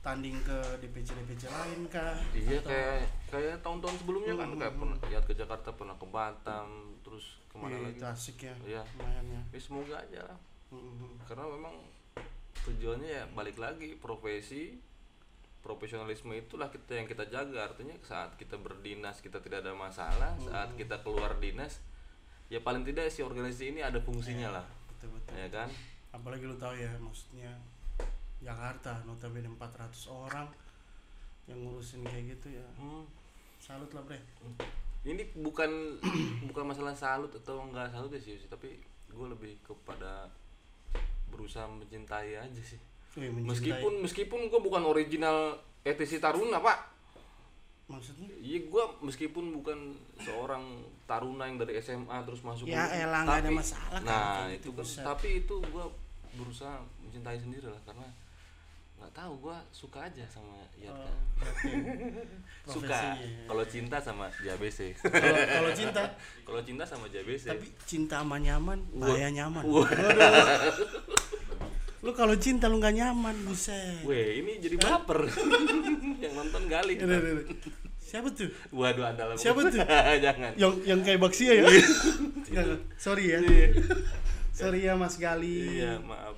tanding 0.00 0.36
ke 0.38 0.58
DPC 0.78 1.08
DPC 1.16 1.42
lain 1.46 1.80
kah 1.88 2.12
iya 2.32 2.58
Atau- 2.58 2.68
kayak 2.68 2.96
kayak 3.28 3.56
tahun-tahun 3.60 3.96
sebelumnya 3.98 4.34
kan 4.34 4.46
Hmm, 4.46 4.58
kayak 4.58 4.72
hmm, 4.72 4.80
pernah 4.84 4.98
ya 5.08 5.20
ke 5.20 5.32
Jakarta 5.32 5.68
pernah 5.72 5.96
ke 5.96 6.06
Batam 6.06 6.68
terus 7.00 7.24
ke 7.46 7.56
mana 7.56 7.72
Iya, 7.72 7.82
lagi 7.84 7.96
itu 7.96 8.06
asik 8.06 8.36
ya 8.42 8.54
Iya. 8.64 8.82
lumayan 8.92 9.26
ya 9.28 9.40
ya 9.48 9.58
semoga 9.58 9.94
aja 9.96 10.20
lah 10.24 10.38
Mm-mm. 10.70 11.10
karena 11.24 11.44
memang 11.48 11.74
tujuannya 12.60 13.10
ya 13.12 13.24
balik 13.30 13.56
lagi 13.56 13.96
profesi 13.96 14.76
profesionalisme 15.64 16.36
itulah 16.36 16.68
kita 16.68 17.00
yang 17.00 17.08
kita 17.08 17.24
jaga. 17.32 17.72
Artinya 17.72 17.96
saat 18.04 18.36
kita 18.36 18.60
berdinas 18.60 19.24
kita 19.24 19.40
tidak 19.40 19.64
ada 19.64 19.72
masalah 19.72 20.36
saat 20.44 20.76
kita 20.76 21.00
keluar 21.00 21.40
dinas 21.40 21.80
ya 22.52 22.60
paling 22.60 22.84
tidak 22.84 23.08
si 23.08 23.24
organisasi 23.24 23.72
ini 23.72 23.80
ada 23.80 23.96
fungsinya 24.04 24.60
lah. 24.60 24.66
betul 24.92 25.16
betul. 25.16 25.32
Ya 25.40 25.48
kan? 25.48 25.72
Apalagi 26.12 26.44
lu 26.44 26.60
tahu 26.60 26.76
ya 26.76 26.92
maksudnya 27.00 27.56
Jakarta 28.44 29.00
notabene 29.08 29.48
400 29.48 29.88
orang 30.12 30.46
yang 31.48 31.64
ngurusin 31.64 32.04
kayak 32.04 32.36
gitu 32.36 32.60
ya. 32.60 32.66
Hmm, 32.76 33.08
salut 33.56 33.88
lah 33.96 34.04
bre. 34.04 34.20
Ini 35.08 35.32
bukan 35.40 35.96
bukan 36.52 36.64
masalah 36.68 36.92
salut 36.92 37.32
atau 37.32 37.64
enggak 37.64 37.88
salut 37.88 38.12
ya 38.12 38.20
sih. 38.20 38.36
Tapi 38.52 38.76
gue 39.08 39.26
lebih 39.32 39.56
kepada 39.64 40.28
berusaha 41.32 41.64
mencintai 41.66 42.36
aja 42.38 42.62
sih 42.62 42.93
Meskipun 43.16 43.92
meskipun 44.00 44.40
gue 44.46 44.60
bukan 44.60 44.82
original 44.84 45.54
ETC 45.80 46.18
Taruna 46.18 46.58
pak. 46.58 46.90
Maksudnya? 47.84 48.32
Iya 48.36 48.64
gue 48.64 48.84
meskipun 49.00 49.54
bukan 49.54 49.78
seorang 50.16 50.64
taruna 51.04 51.44
yang 51.44 51.56
dari 51.56 51.76
SMA 51.78 52.16
terus 52.22 52.40
masuk 52.40 52.64
Ya 52.64 52.88
ke- 52.88 52.96
elah, 52.98 53.22
nggak 53.22 53.38
ada 53.38 53.44
tapi- 53.44 53.54
masalah 53.54 53.90
kan, 53.92 54.02
Nah 54.02 54.40
itu 54.48 54.56
gitu, 54.56 54.68
kan. 54.70 54.76
buset. 54.80 55.04
tapi 55.04 55.28
itu 55.38 55.54
gue 55.62 55.84
berusaha 56.34 56.74
mencintai 56.98 57.36
sendiri 57.36 57.68
lah 57.68 57.82
karena 57.84 58.08
nggak 58.96 59.12
tahu 59.12 59.32
gue 59.38 59.56
suka 59.70 59.98
aja 60.02 60.24
sama 60.26 60.56
ya 60.74 60.88
Oh, 60.88 60.96
kan. 60.96 61.14
suka. 62.72 62.88
profesinya. 62.88 63.44
kalau 63.44 63.64
cinta 63.66 63.96
sama 64.00 64.26
JABC 64.34 64.78
kalau 65.52 65.70
cinta? 65.70 66.02
Kalau 66.48 66.60
cinta 66.62 66.84
sama 66.84 67.04
JABC 67.06 67.44
tapi 67.50 67.66
cinta 67.84 68.16
sama 68.18 68.36
nyaman 68.38 68.80
bahaya 68.94 69.28
nyaman. 69.28 69.60
Wah. 69.62 69.84
lu 72.04 72.12
kalau 72.12 72.36
cinta 72.36 72.68
lu 72.68 72.76
nggak 72.76 72.94
nyaman 72.94 73.32
buset 73.42 74.04
Weh 74.04 74.44
ini 74.44 74.60
jadi 74.60 74.76
baper 74.76 75.24
yang 76.22 76.32
nonton 76.36 76.68
gali 76.68 77.00
udah. 77.00 77.40
siapa 77.98 78.28
tuh 78.28 78.52
waduh 78.70 79.08
anda 79.08 79.24
lah 79.24 79.34
Siapa 79.34 79.64
tuh? 79.64 79.80
jangan 80.24 80.52
yang 80.54 80.72
yang 80.84 81.00
kayak 81.00 81.16
Baksia 81.18 81.56
ya 81.56 81.64
nggak. 82.52 82.66
sorry 82.94 83.32
ya 83.32 83.40
Iya. 83.40 83.68
sorry 84.52 84.84
ya 84.84 84.94
Mas 84.94 85.16
Gali 85.16 85.80
iya 85.80 85.96
maaf 85.98 86.36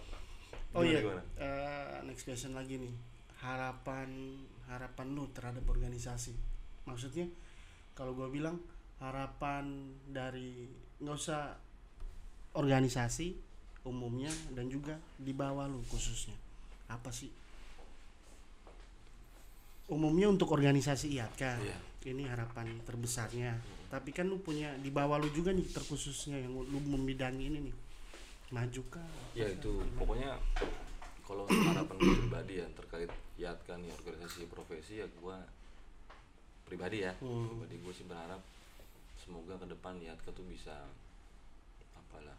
Oh 0.73 0.81
Gimana, 0.81 0.93
iya, 0.93 0.99
gimana? 1.03 1.23
eh, 1.41 1.97
next 2.05 2.29
question 2.29 2.53
lagi 2.53 2.77
nih. 2.77 2.93
Harapan 3.41 4.37
harapan 4.69 5.07
lu 5.09 5.25
terhadap 5.33 5.65
organisasi. 5.65 6.37
Maksudnya 6.85 7.33
kalau 7.93 8.13
gua 8.13 8.29
bilang 8.29 8.61
harapan 9.01 9.65
dari 10.05 10.69
nggak 11.01 11.17
usah 11.17 11.57
organisasi 12.53 13.41
umumnya 13.87 14.29
dan 14.53 14.67
juga 14.67 14.99
di 15.17 15.31
bawah 15.31 15.71
lu 15.71 15.79
khususnya. 15.87 16.35
Apa 16.91 17.09
sih? 17.15 17.31
Umumnya 19.87 20.27
untuk 20.27 20.51
organisasi 20.51 21.15
iya 21.15 21.31
kan. 21.39 21.63
Iya. 21.63 21.79
Ini 22.07 22.27
harapan 22.27 22.71
terbesarnya. 22.83 23.55
Tapi 23.87 24.11
kan 24.11 24.27
lu 24.27 24.43
punya 24.43 24.75
di 24.83 24.91
bawah 24.91 25.19
lu 25.19 25.31
juga 25.31 25.55
nih 25.55 25.67
terkhususnya 25.71 26.43
yang 26.43 26.51
lu 26.55 26.79
membidangi 26.83 27.47
ini 27.47 27.59
nih. 27.71 27.77
Maju 28.47 28.83
kah? 28.91 29.11
ya 29.35 29.47
itu 29.51 29.83
pokoknya 29.99 30.39
kalau 31.27 31.51
harapan 31.51 31.97
pribadi 31.99 32.63
ya 32.63 32.67
terkait 32.79 33.11
Yatkan 33.37 33.83
nih 33.83 33.91
organisasi 33.91 34.47
profesi 34.47 35.03
ya 35.03 35.07
gua 35.19 35.43
pribadi 36.63 37.03
ya 37.03 37.11
Hmm. 37.19 37.51
pribadi 37.51 37.75
gue 37.83 37.93
sih 37.93 38.07
berharap 38.07 38.39
semoga 39.19 39.59
ke 39.59 39.67
depan 39.67 39.99
Yatka 39.99 40.31
tuh 40.31 40.47
bisa 40.47 40.73
apalah 41.99 42.39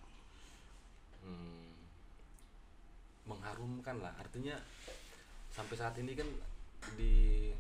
hmm, 1.28 1.68
mengharumkan 3.28 4.00
lah. 4.00 4.16
Artinya 4.16 4.56
sampai 5.52 5.76
saat 5.76 5.96
ini 6.00 6.16
kan 6.16 6.30
di 6.96 7.52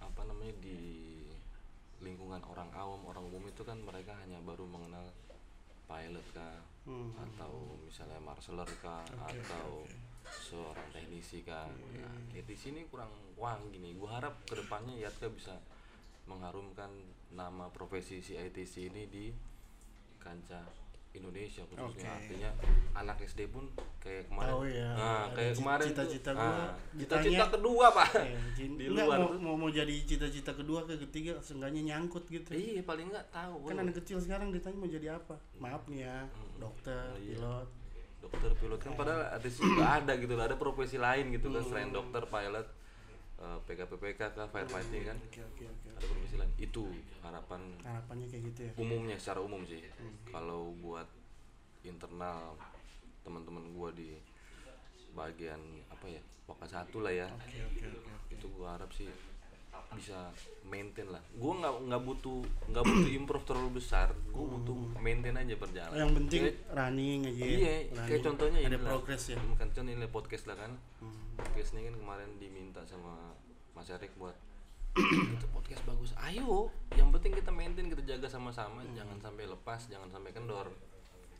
apa 0.00 0.24
namanya 0.24 0.54
di 0.64 0.78
lingkungan 2.00 2.40
orang 2.44 2.68
awam 2.76 3.00
orang 3.08 3.24
umum 3.28 3.44
itu 3.48 3.64
kan 3.64 3.76
mereka 3.80 4.12
hanya 4.24 4.36
baru 4.44 4.64
mengenal 4.68 5.08
pilot 5.88 6.24
kah 6.32 6.60
Hmm. 6.84 7.16
atau 7.16 7.80
misalnya 7.80 8.20
marshaller 8.20 8.68
kah 8.84 9.00
atau 9.24 9.88
seorang 10.28 10.84
teknisi 10.92 11.40
kah. 11.40 11.64
Iya, 11.64 12.04
nah, 12.04 12.12
kayak 12.28 12.44
di 12.44 12.56
sini 12.60 12.84
kurang 12.92 13.08
wah 13.40 13.56
gini. 13.72 13.96
Gua 13.96 14.20
harap 14.20 14.44
ke 14.44 14.52
depannya 14.52 14.92
Yatka 15.00 15.32
bisa 15.32 15.56
mengharumkan 16.28 16.92
nama 17.32 17.72
profesi 17.72 18.20
CITC 18.20 18.92
ini 18.92 19.08
di 19.08 19.32
kancah 20.20 20.83
Indonesia 21.14 21.62
khususnya 21.64 22.10
artinya 22.10 22.50
anak 22.92 23.22
SD 23.22 23.46
pun 23.46 23.70
kayak 23.98 24.26
kemarin. 24.26 24.50
Tahu 24.50 24.62
ya, 24.66 24.90
nah, 24.92 25.24
kayak 25.30 25.52
cita- 25.52 25.58
kemarin 25.62 25.86
cita-cita 25.88 26.30
ah, 26.30 26.36
gua 26.36 26.54
cita-cita 26.92 27.22
ditanya- 27.30 27.50
kedua 27.50 27.86
pak. 27.88 28.08
Eh, 28.24 28.38
di 28.54 28.64
enggak, 28.84 29.06
luar. 29.06 29.18
mau, 29.18 29.28
mau 29.36 29.54
mau 29.56 29.70
jadi 29.70 29.94
cita-cita 30.02 30.52
kedua 30.52 30.82
ke 30.82 30.98
ketiga 31.00 31.38
seenggaknya 31.38 31.82
nyangkut 31.86 32.26
gitu. 32.26 32.50
Iya 32.50 32.82
paling 32.82 33.08
nggak 33.08 33.26
tahu. 33.30 33.54
Kan 33.64 33.78
anak 33.78 33.94
kecil 33.96 34.18
sekarang 34.18 34.50
ditanya 34.50 34.74
mau 34.74 34.88
jadi 34.88 35.08
apa. 35.14 35.36
Maaf 35.56 35.86
nih 35.86 36.02
ya 36.02 36.16
dokter 36.56 37.06
Oh, 37.08 37.18
iya. 37.18 37.36
pilot. 37.36 37.68
Dokter 38.20 38.50
pilot. 38.56 38.78
Kan 38.80 38.92
padahal 38.94 39.22
ada 39.30 39.48
ada 39.94 40.12
gitu 40.16 40.32
loh 40.32 40.44
ada 40.44 40.56
profesi 40.56 40.96
lain 40.96 41.30
gitu 41.30 41.46
kan 41.48 41.62
selain 41.62 41.90
dokter 41.90 42.24
pilot 42.24 42.66
eh, 43.40 43.58
PKPPK 43.66 44.20
kah 44.34 44.46
firefighting 44.50 45.02
kan? 45.06 45.18
oke 45.18 45.40
oke 45.42 45.64
oke 45.66 45.86
ada 45.94 46.06
profesi 46.06 46.36
lain 46.38 46.52
itu 46.58 46.84
harapan 47.22 47.60
harapannya 47.82 48.26
kayak 48.30 48.42
gitu 48.54 48.60
ya? 48.68 48.72
umumnya 48.78 49.16
secara 49.18 49.40
umum 49.42 49.62
sih. 49.66 49.82
Kalau 50.30 50.74
buat 50.78 51.06
internal 51.84 52.54
teman-teman 53.26 53.74
gua 53.74 53.90
di 53.92 54.14
bagian 55.14 55.60
apa 55.90 56.06
ya 56.10 56.22
waka 56.46 56.66
satu 56.68 57.02
lah 57.02 57.12
ya. 57.12 57.28
Itu 58.30 58.46
gua 58.54 58.78
harap 58.78 58.90
sih 58.94 59.10
bisa 59.94 60.18
maintain 60.64 61.06
lah. 61.06 61.22
Gua 61.34 61.54
nggak 61.54 61.74
nggak 61.86 62.02
butuh 62.02 62.40
nggak 62.66 62.82
butuh 62.82 63.10
improve 63.18 63.44
terlalu 63.46 63.70
besar. 63.78 64.08
Gua 64.28 64.44
butuh 64.48 64.74
maintain 64.98 65.34
aja 65.34 65.54
berjalan. 65.54 65.94
Yang 65.94 66.10
penting 66.18 66.40
Kayak- 66.42 66.58
running 66.70 67.20
aja 67.24 67.38
ya. 67.38 67.46
iya 67.46 67.74
Running. 67.88 68.06
kayak 68.06 68.22
contohnya 68.22 68.58
ada 68.64 68.78
progress 68.78 69.22
ya. 69.30 69.36
Kan 69.54 69.68
contoh 69.70 69.82
ini 69.86 70.06
podcast 70.08 70.44
lah 70.50 70.56
kan. 70.58 70.72
Podcast 71.34 71.68
ini 71.74 71.80
kan 71.86 71.94
kemarin 71.94 72.30
diminta 72.38 72.80
sama 72.84 73.34
Mas 73.72 73.88
Erik 73.88 74.12
buat 74.14 74.34
itu 75.34 75.46
podcast 75.50 75.82
bagus. 75.82 76.10
Ayo 76.18 76.70
yang 76.94 77.10
penting 77.10 77.34
kita 77.34 77.50
maintain 77.50 77.86
kita 77.86 78.02
jaga 78.04 78.26
sama-sama. 78.26 78.82
Jangan 78.94 79.18
sampai 79.18 79.46
lepas 79.46 79.86
jangan 79.86 80.10
sampai 80.10 80.30
kendor. 80.30 80.70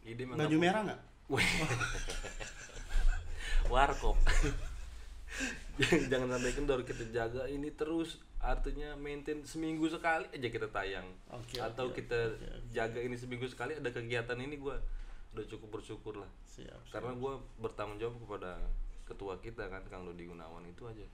Ide 0.02 0.26
baju 0.26 0.56
merah 0.58 0.82
nggak? 0.84 1.00
Warkop 3.72 4.20
jangan 6.10 6.38
sampai 6.38 6.52
kendor 6.54 6.80
kita 6.86 7.04
jaga 7.10 7.50
ini 7.50 7.74
terus 7.74 8.22
artinya 8.38 8.94
maintain 8.94 9.42
seminggu 9.42 9.88
sekali 9.90 10.28
aja 10.30 10.48
kita 10.52 10.68
tayang. 10.70 11.08
Oke, 11.32 11.58
atau 11.58 11.90
oke, 11.90 11.98
kita 12.02 12.36
jaga 12.70 13.00
ini 13.00 13.16
seminggu 13.18 13.48
sekali 13.48 13.74
ada 13.74 13.90
kegiatan 13.90 14.36
ini 14.38 14.60
gua 14.60 14.78
udah 15.34 15.44
cukup 15.50 15.80
bersyukur 15.80 16.22
lah. 16.22 16.30
Siap 16.46 16.94
karena 16.94 17.10
gue 17.18 17.32
bertanggung 17.58 17.98
jawab 17.98 18.16
kepada 18.22 18.62
ketua 19.04 19.34
kita 19.42 19.66
kan 19.66 19.82
Kang 19.90 20.06
Dodi 20.06 20.30
Gunawan 20.30 20.62
itu 20.62 20.86
aja. 20.86 21.06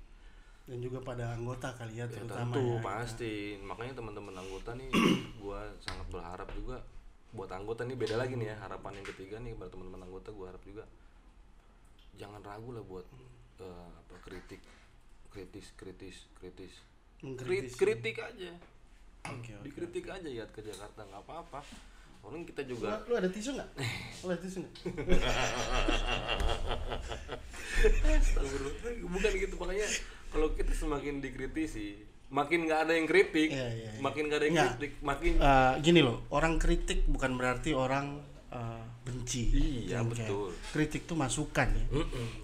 Dan 0.68 0.84
juga 0.84 1.00
pada 1.00 1.32
anggota 1.32 1.72
kali 1.72 1.98
ya 1.98 2.04
ya, 2.04 2.20
terutama 2.20 2.52
tentu 2.52 2.76
ya. 2.76 2.84
pasti. 2.84 3.34
Makanya 3.64 3.96
teman-teman 3.96 4.36
anggota 4.36 4.76
nih 4.76 4.92
gue 5.42 5.60
sangat 5.80 6.06
berharap 6.12 6.48
juga 6.52 6.84
buat 7.30 7.48
anggota 7.48 7.86
nih 7.86 7.96
beda 7.96 8.18
lagi 8.18 8.34
nih 8.34 8.52
ya 8.52 8.56
harapan 8.58 9.00
yang 9.00 9.06
ketiga 9.06 9.38
nih 9.38 9.54
kepada 9.54 9.70
teman-teman 9.70 10.02
anggota 10.02 10.34
gue 10.34 10.46
harap 10.50 10.62
juga 10.66 10.84
jangan 12.18 12.42
ragu 12.42 12.74
lah 12.74 12.82
buat 12.82 13.06
eh, 13.60 13.66
apa 13.94 14.16
kritik 14.20 14.60
kritis 15.28 15.66
kritis 15.74 16.16
kritis. 16.34 16.72
Krit- 17.20 17.22
Mengkritisi. 17.22 17.76
kritik 17.76 18.16
aja. 18.18 18.50
Oke 19.22 19.52
oke 19.52 19.62
dikritik 19.62 20.08
aja 20.08 20.24
ya 20.26 20.44
ke 20.46 20.60
Jakarta 20.60 21.00
nggak 21.02 21.22
apa-apa. 21.22 21.60
Orang 22.20 22.44
kita 22.44 22.60
juga 22.62 23.00
lu, 23.02 23.12
lu 23.12 23.14
ada 23.16 23.28
tisu 23.28 23.54
nggak? 23.54 23.70
Lu 24.20 24.28
ada 24.28 24.36
tisu 24.38 24.60
nggak? 24.60 24.74
Bukan 29.02 29.30
gitu 29.34 29.54
makanya 29.56 29.88
kalau 30.28 30.52
kita 30.52 30.72
semakin 30.72 31.18
dikritisi 31.18 31.96
makin 32.30 32.64
nggak 32.64 32.80
ada 32.84 32.92
yang 32.94 33.04
kritik 33.04 33.50
Iya, 33.50 33.66
iya, 33.68 33.88
iya. 33.90 33.98
makin 33.98 34.22
nggak 34.24 34.38
ada 34.38 34.46
yang 34.46 34.54
Nggak. 34.54 34.68
kritik 34.70 34.92
makin 35.02 35.32
Eh, 35.34 35.74
gini 35.82 36.00
loh 36.00 36.22
orang 36.30 36.54
kritik 36.56 37.02
bukan 37.04 37.34
berarti 37.34 37.74
orang 37.74 38.22
benci. 39.00 39.42
Iya, 39.88 40.04
kayak 40.04 40.12
betul. 40.12 40.48
kritik 40.76 41.02
tuh 41.08 41.16
masukan 41.16 41.68
ya. 41.72 41.86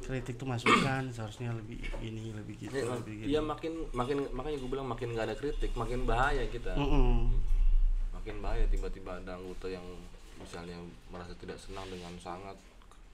Kritik 0.02 0.34
tuh 0.40 0.48
masukan 0.48 1.02
seharusnya 1.14 1.52
lebih 1.52 1.84
ini 2.00 2.32
lebih 2.32 2.56
gitu 2.56 2.72
ya, 2.72 2.96
lebih 2.96 3.14
gitu. 3.22 3.28
ya 3.36 3.40
makin 3.44 3.72
makin 3.92 4.24
makanya 4.32 4.56
gue 4.60 4.70
bilang 4.70 4.88
makin 4.88 5.12
nggak 5.12 5.26
ada 5.32 5.36
kritik 5.36 5.72
makin 5.76 6.08
bahaya 6.08 6.44
kita. 6.48 6.72
Mm-mm. 6.74 7.36
makin 8.16 8.42
bahaya 8.42 8.66
tiba-tiba 8.66 9.22
ada 9.22 9.38
anggota 9.38 9.70
yang 9.70 9.84
misalnya 10.42 10.74
merasa 11.14 11.30
tidak 11.38 11.62
senang 11.62 11.86
dengan 11.86 12.10
sangat 12.18 12.58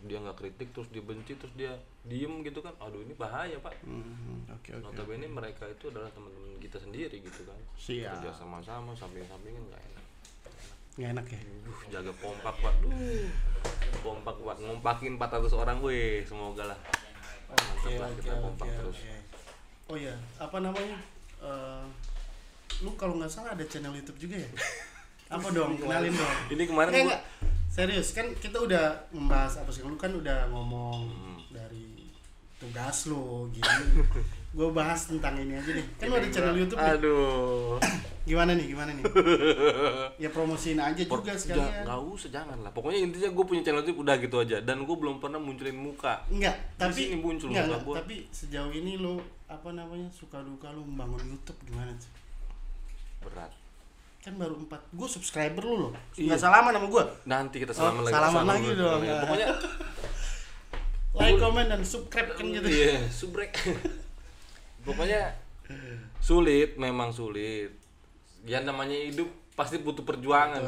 dia 0.02 0.18
nggak 0.18 0.34
kritik 0.34 0.74
terus 0.74 0.90
dia 0.90 1.02
benci 1.04 1.38
terus 1.38 1.52
dia 1.58 1.74
diem 2.06 2.42
gitu 2.46 2.62
kan. 2.62 2.72
Aduh 2.78 3.02
ini 3.02 3.14
bahaya 3.18 3.58
pak. 3.58 3.74
Mm, 3.82 4.50
oke 4.50 4.70
oke 4.78 4.82
notabene 4.82 5.26
mereka 5.26 5.66
itu 5.68 5.90
adalah 5.90 6.10
teman-teman 6.14 6.58
kita 6.62 6.78
sendiri 6.78 7.18
gitu 7.22 7.42
kan. 7.46 7.58
Siap. 7.74 8.22
Kerja 8.22 8.30
sama-sama 8.34 8.94
samping-sampingan 8.94 9.62
nggak 9.68 9.82
enak 9.82 10.01
nggak 10.94 11.10
enak 11.10 11.26
ya 11.26 11.40
Duh, 11.62 11.78
jaga 11.88 12.12
kompak 12.14 12.54
pak 12.54 12.74
Duh, 12.80 13.28
kompak 14.00 14.36
pak 14.36 14.56
ngompakin 14.58 15.12
400 15.16 15.48
orang 15.54 15.78
weh 15.80 16.20
semoga 16.22 16.68
lah 16.68 16.78
Mantap 17.48 17.92
lah 17.92 18.08
oke 18.08 18.16
kita 18.20 18.32
oke 18.32 18.42
kompak 18.42 18.66
terus 18.70 18.98
oke. 18.98 19.14
oh 19.88 19.96
ya 19.96 20.14
apa 20.36 20.58
namanya 20.58 20.98
Eh, 21.42 21.84
lu 22.80 22.94
kalau 22.94 23.18
nggak 23.18 23.26
salah 23.26 23.58
ada 23.58 23.66
channel 23.66 23.90
YouTube 23.90 24.14
juga 24.20 24.38
ya 24.38 24.46
apa 25.34 25.50
dong 25.50 25.74
kenalin 25.74 26.14
dong 26.14 26.34
ini 26.50 26.62
kemarin 26.64 26.90
Enggak, 26.94 27.18
gua-. 27.18 27.50
Serius 27.66 28.12
kan 28.12 28.30
kita 28.36 28.60
udah 28.60 29.08
membahas 29.10 29.56
apa 29.56 29.72
sih? 29.72 29.80
Lu 29.80 29.96
kan 29.96 30.12
udah 30.12 30.44
ngomong 30.52 31.08
Hmm. 31.08 31.40
dari 31.48 32.04
tugas 32.60 33.08
lu 33.08 33.48
gitu. 33.48 33.64
gue 34.60 34.68
bahas 34.70 35.08
tentang 35.08 35.40
ini 35.40 35.56
aja 35.56 35.72
deh. 35.72 35.86
Kan 35.96 36.12
lu 36.12 36.20
ada 36.20 36.28
channel 36.28 36.52
YouTube 36.52 36.76
nih. 36.76 37.00
Gimana 38.22 38.54
nih? 38.54 38.66
Gimana 38.68 38.90
nih? 38.92 39.02
ya 40.22 40.28
promosiin 40.30 40.78
aja 40.78 41.02
Por- 41.04 41.20
juga 41.20 41.34
sekalian. 41.34 41.82
nggak 41.82 41.98
usah 42.06 42.30
jangan 42.30 42.58
lah 42.58 42.70
pokoknya 42.70 43.02
intinya 43.02 43.28
gue 43.28 43.44
punya 43.44 43.60
channel 43.60 43.82
YouTube 43.82 44.00
udah 44.00 44.14
gitu 44.16 44.36
aja 44.38 44.56
dan 44.58 44.82
gue 44.82 44.94
belum 44.94 45.18
pernah 45.18 45.36
munculin 45.36 45.74
muka 45.74 46.22
Enggak, 46.28 46.54
tapi 46.78 47.10
sini 47.10 47.16
muncul 47.16 47.50
enggak, 47.50 47.66
muka 47.66 47.78
enggak, 47.80 47.96
tapi 47.98 48.14
sejauh 48.30 48.70
ini 48.70 48.94
lu 48.94 49.18
apa 49.44 49.68
namanya 49.70 50.06
suka 50.08 50.38
duka 50.40 50.70
lu 50.70 50.82
membangun 50.82 51.22
YouTube 51.28 51.58
gimana 51.64 51.90
sih? 51.94 52.12
berat 53.20 53.50
Kan 54.18 54.38
baru 54.38 54.54
empat, 54.56 54.78
gue 54.88 55.08
subscriber 55.08 55.58
lu 55.60 55.76
loh. 55.82 55.92
Iya. 56.14 56.30
Enggak 56.30 56.40
salaman 56.40 56.70
sama 56.72 56.86
gue. 56.86 57.04
nanti 57.24 57.56
kita 57.58 57.72
Oh, 57.72 57.78
salaman 57.80 58.02
lagi 58.04 58.14
salaman 58.14 58.32
Salam 58.32 58.46
lagi 58.54 58.70
dong. 58.72 59.00
Ya, 59.02 59.14
pokoknya 59.26 59.48
Like, 61.12 61.36
comment 61.36 61.66
dan 61.66 61.82
subscribe 61.82 62.30
kan 62.32 62.46
gitu. 62.46 62.64
iya 62.64 63.02
subrek 63.04 63.50
pokoknya 64.86 65.34
sulit 66.18 66.74
memang 66.76 67.10
sulit 67.10 67.81
ya 68.42 68.58
namanya 68.62 68.98
hidup 68.98 69.30
pasti 69.52 69.78
butuh 69.78 70.02
perjuangan. 70.02 70.62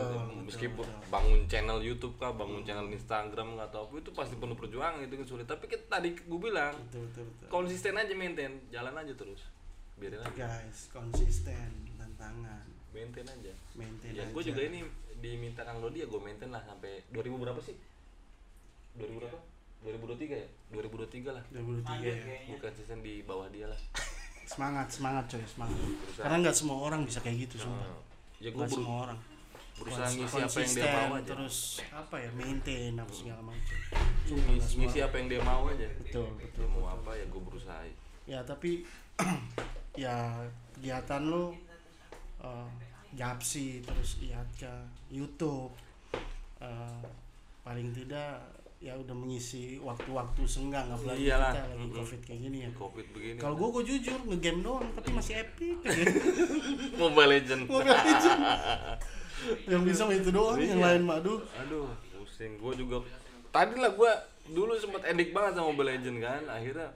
Meskipun 0.45 0.85
bangun 1.09 1.49
channel 1.49 1.81
YouTube 1.81 2.21
kah 2.21 2.37
bangun 2.37 2.61
channel 2.63 2.85
Instagram 2.93 3.57
nggak 3.57 3.73
atau 3.73 3.89
apa 3.89 3.95
itu 3.97 4.11
pasti 4.13 4.37
penuh 4.37 4.55
perjuangan 4.55 5.01
itu 5.01 5.15
kan 5.17 5.27
sulit. 5.27 5.47
Tapi 5.49 5.65
kita 5.67 5.89
tadi 5.89 6.13
gue 6.13 6.41
bilang 6.41 6.77
Betul, 6.89 7.09
betul, 7.09 7.25
betul. 7.33 7.47
konsisten 7.49 7.97
aja 7.97 8.13
maintain. 8.13 8.53
Jalan 8.69 8.95
aja 8.95 9.13
terus. 9.17 9.41
Biarin 9.97 10.21
aja. 10.21 10.31
Guys, 10.37 10.93
konsisten. 10.93 11.71
Tantangan. 11.97 12.67
maintain 12.95 13.27
aja. 13.27 13.53
Maintain 13.75 14.13
ya 14.15 14.23
aja. 14.23 14.31
gue 14.31 14.43
juga 14.47 14.63
ini 14.63 14.87
diminta 15.19 15.67
Kang 15.67 15.83
Dodi 15.83 16.05
ya 16.05 16.07
gue 16.07 16.21
maintain 16.23 16.53
lah 16.53 16.63
sampai 16.63 17.03
2000 17.11 17.43
berapa 17.43 17.59
sih? 17.59 17.75
2000 19.01 19.19
berapa? 19.19 19.39
2023 19.83 20.31
ya? 20.31 20.49
2023 20.71 21.35
lah. 21.35 21.45
2023 21.51 22.07
ya. 22.07 22.15
gue 22.55 22.59
konsisten 22.63 23.03
di 23.03 23.27
bawah 23.27 23.51
dia 23.51 23.67
lah 23.67 23.81
Semangat, 24.45 24.87
semangat 24.89 25.25
coy, 25.27 25.45
semangat. 25.45 25.79
Karena 26.15 26.37
nggak 26.41 26.55
semua 26.55 26.79
orang 26.79 27.01
bisa 27.03 27.19
kayak 27.19 27.49
gitu 27.49 27.65
sumpah. 27.65 27.89
ya 28.39 28.49
gue 28.49 28.57
Nggak 28.57 28.71
semua 28.71 28.97
orang. 29.05 29.19
berusaha 29.75 30.07
ngisi 30.07 30.39
apa 30.39 30.59
yang 30.61 30.71
dia 30.71 30.87
mau 30.87 31.11
aja 31.13 31.27
Terus 31.35 31.57
apa 31.91 32.17
ya, 32.17 32.31
maintain 32.33 32.93
apa 32.95 33.11
segala 33.11 33.43
macam. 33.43 33.77
ngisi, 34.23 34.73
ngisi 34.79 34.99
apa 35.01 35.15
yang 35.17 35.27
dia 35.29 35.43
mau 35.43 35.63
aja 35.67 35.89
Betul, 35.99 36.29
betul. 36.39 36.63
dia 36.63 36.69
mau 36.71 36.85
apa 36.87 37.11
ya 37.11 37.25
gue 37.27 37.43
berusaha 37.43 37.83
Ya, 38.25 38.41
tapi 38.41 38.87
ya 39.97 40.15
kegiatan 40.73 41.23
lu 41.25 41.53
eh, 42.39 42.69
Japsi 43.13 43.79
terus 43.81 44.19
Iatka, 44.21 44.75
YouTube 45.09 45.75
eh, 46.59 47.03
paling 47.61 47.91
tidak 47.91 48.43
ya 48.79 48.93
udah 48.95 49.13
mengisi 49.13 49.81
waktu-waktu 49.81 50.45
senggang 50.45 50.85
apalagi 50.87 51.25
Iyalah. 51.25 51.57
kita 51.57 51.65
lagi 51.67 51.89
covid 51.91 52.21
kayak 52.21 52.41
gini 52.43 52.59
ya. 52.63 52.71
Covid 52.73 53.07
begini. 53.11 53.39
Kalau 53.39 53.55
gue 53.55 53.69
gue 53.71 53.83
jujur 53.89 54.19
ngegame 54.27 54.61
doang 54.61 54.85
tapi 54.93 55.09
masih 55.11 55.35
epic. 55.41 55.77
Mobile 57.01 57.31
Legend. 57.33 57.63
Mobile 57.65 57.97
Legend. 57.97 58.41
yang 59.69 59.83
bisa 59.83 60.09
itu 60.09 60.31
doang 60.31 60.57
yang 60.57 60.81
Iya. 60.81 60.87
lain 60.91 61.03
mah 61.03 61.17
aduh 61.19 61.41
aduh 61.59 61.89
pusing. 62.15 62.57
Gue 62.57 62.73
juga 62.75 63.01
tadi 63.49 63.77
lah 63.77 63.91
gue 63.91 64.13
dulu 64.51 64.77
sempat 64.77 65.05
edik 65.07 65.33
banget 65.33 65.57
sama 65.57 65.73
Mobile 65.73 65.91
Legend 65.91 66.17
kan. 66.21 66.43
Akhirnya 66.47 66.89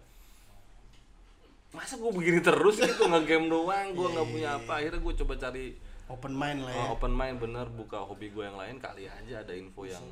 masa 1.68 1.96
gue 1.96 2.10
begini 2.10 2.40
terus 2.40 2.76
gitu 2.78 3.04
ngegame 3.06 3.48
doang 3.48 3.86
gue 3.92 4.08
nggak 4.08 4.28
punya 4.28 4.48
apa. 4.56 4.72
akhirnya 4.76 5.00
gue 5.00 5.14
coba 5.20 5.34
cari 5.36 5.64
open 6.08 6.32
mind 6.34 6.64
lah 6.64 6.72
ya. 6.72 6.84
Oh, 6.88 6.96
open 6.96 7.12
mind 7.12 7.36
bener. 7.38 7.66
Buka 7.68 8.02
hobi 8.02 8.32
gue 8.32 8.44
yang 8.44 8.56
lain 8.56 8.80
kali 8.80 9.06
aja 9.06 9.44
ada 9.44 9.52
info 9.52 9.84
yang 9.84 10.02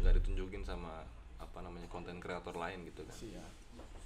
nggak 0.00 0.14
ditunjukin 0.22 0.62
sama 0.62 1.04
apa 1.40 1.58
namanya 1.64 1.88
konten 1.88 2.20
kreator 2.20 2.54
lain 2.54 2.84
gitu 2.84 3.02
kan. 3.04 3.16
Siap. 3.16 3.52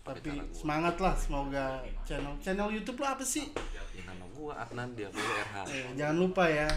Tapi 0.03 0.35
semangat 0.51 0.99
lah 0.99 1.15
semoga 1.15 1.79
channel 2.03 2.35
channel 2.43 2.69
YouTube 2.75 2.99
lo 2.99 3.07
apa 3.07 3.23
sih? 3.23 3.47
Ya 3.95 4.03
nama 4.03 4.27
gue 4.35 4.51
Adnan 4.51 4.89
dia 4.99 5.09
follow 5.15 5.35
RH 5.39 5.57
eh, 5.71 5.85
jangan 5.95 6.17
lupa 6.19 6.45
ya. 6.51 6.69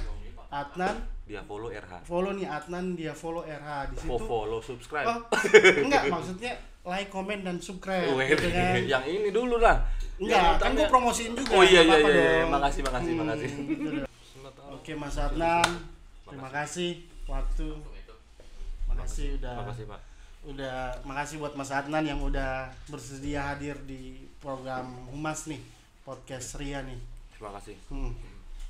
Adnan? 0.54 0.96
Dia 1.26 1.42
follow 1.42 1.70
RH 1.74 1.94
follow 2.06 2.32
nih 2.38 2.46
Adnan 2.46 2.86
dia 2.94 3.14
follow 3.18 3.42
RH 3.42 3.70
di 3.90 3.96
situ 3.98 4.14
oh 4.14 4.22
follow 4.22 4.62
subscribe. 4.62 5.10
Oh 5.10 5.20
enggak 5.90 6.06
maksudnya 6.14 6.54
like 6.86 7.10
comment 7.10 7.42
dan 7.42 7.58
subscribe 7.58 8.14
gitu 8.14 8.48
kan. 8.54 8.78
yang 8.94 9.04
ini 9.10 9.34
dulu 9.34 9.58
lah. 9.58 9.82
Enggak 10.22 10.38
Yang 10.38 10.62
kan 10.62 10.72
gue 10.78 10.88
promosiin 10.94 11.34
juga 11.34 11.52
oh 11.58 11.64
iya 11.66 11.82
iya 11.82 11.98
iya, 11.98 12.14
iya. 12.14 12.46
makasih 12.46 12.82
makasih 12.86 13.12
Hmm, 13.18 13.22
makasih 13.26 13.50
gitu. 13.74 14.05
Oke 14.86 15.02
Mas 15.02 15.18
Adnan 15.18 15.66
terima 16.30 16.46
kasih 16.54 17.02
waktu 17.26 17.74
makasih 18.86 19.42
udah 19.42 19.66
makasih 19.66 19.86
pak 19.90 20.02
udah 20.46 20.76
makasih 21.02 21.36
buat 21.42 21.58
Mas 21.58 21.74
Adnan 21.74 22.06
yang 22.06 22.22
udah 22.22 22.70
bersedia 22.86 23.50
hadir 23.50 23.82
di 23.90 24.30
program 24.38 24.86
Humas 25.10 25.50
nih 25.50 25.58
podcast 26.06 26.62
Ria 26.62 26.86
nih 26.86 27.02
terima 27.34 27.58
kasih 27.58 27.74
Hmm. 27.90 28.14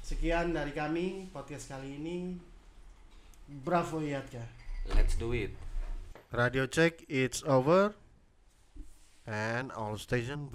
Sekian 0.08 0.56
dari 0.56 0.71
kami 0.71 1.28
podcast 1.36 1.67
kali 1.67 1.99
ini. 1.99 2.39
Bravo 3.51 3.99
Iatka. 3.99 4.39
let's 4.95 5.19
do 5.19 5.36
it 5.36 5.51
Radio 6.32 6.63
check 6.63 7.04
it's 7.12 7.43
over 7.43 7.91
and 9.28 9.67
all 9.75 9.99
station 9.99 10.47
break. 10.47 10.54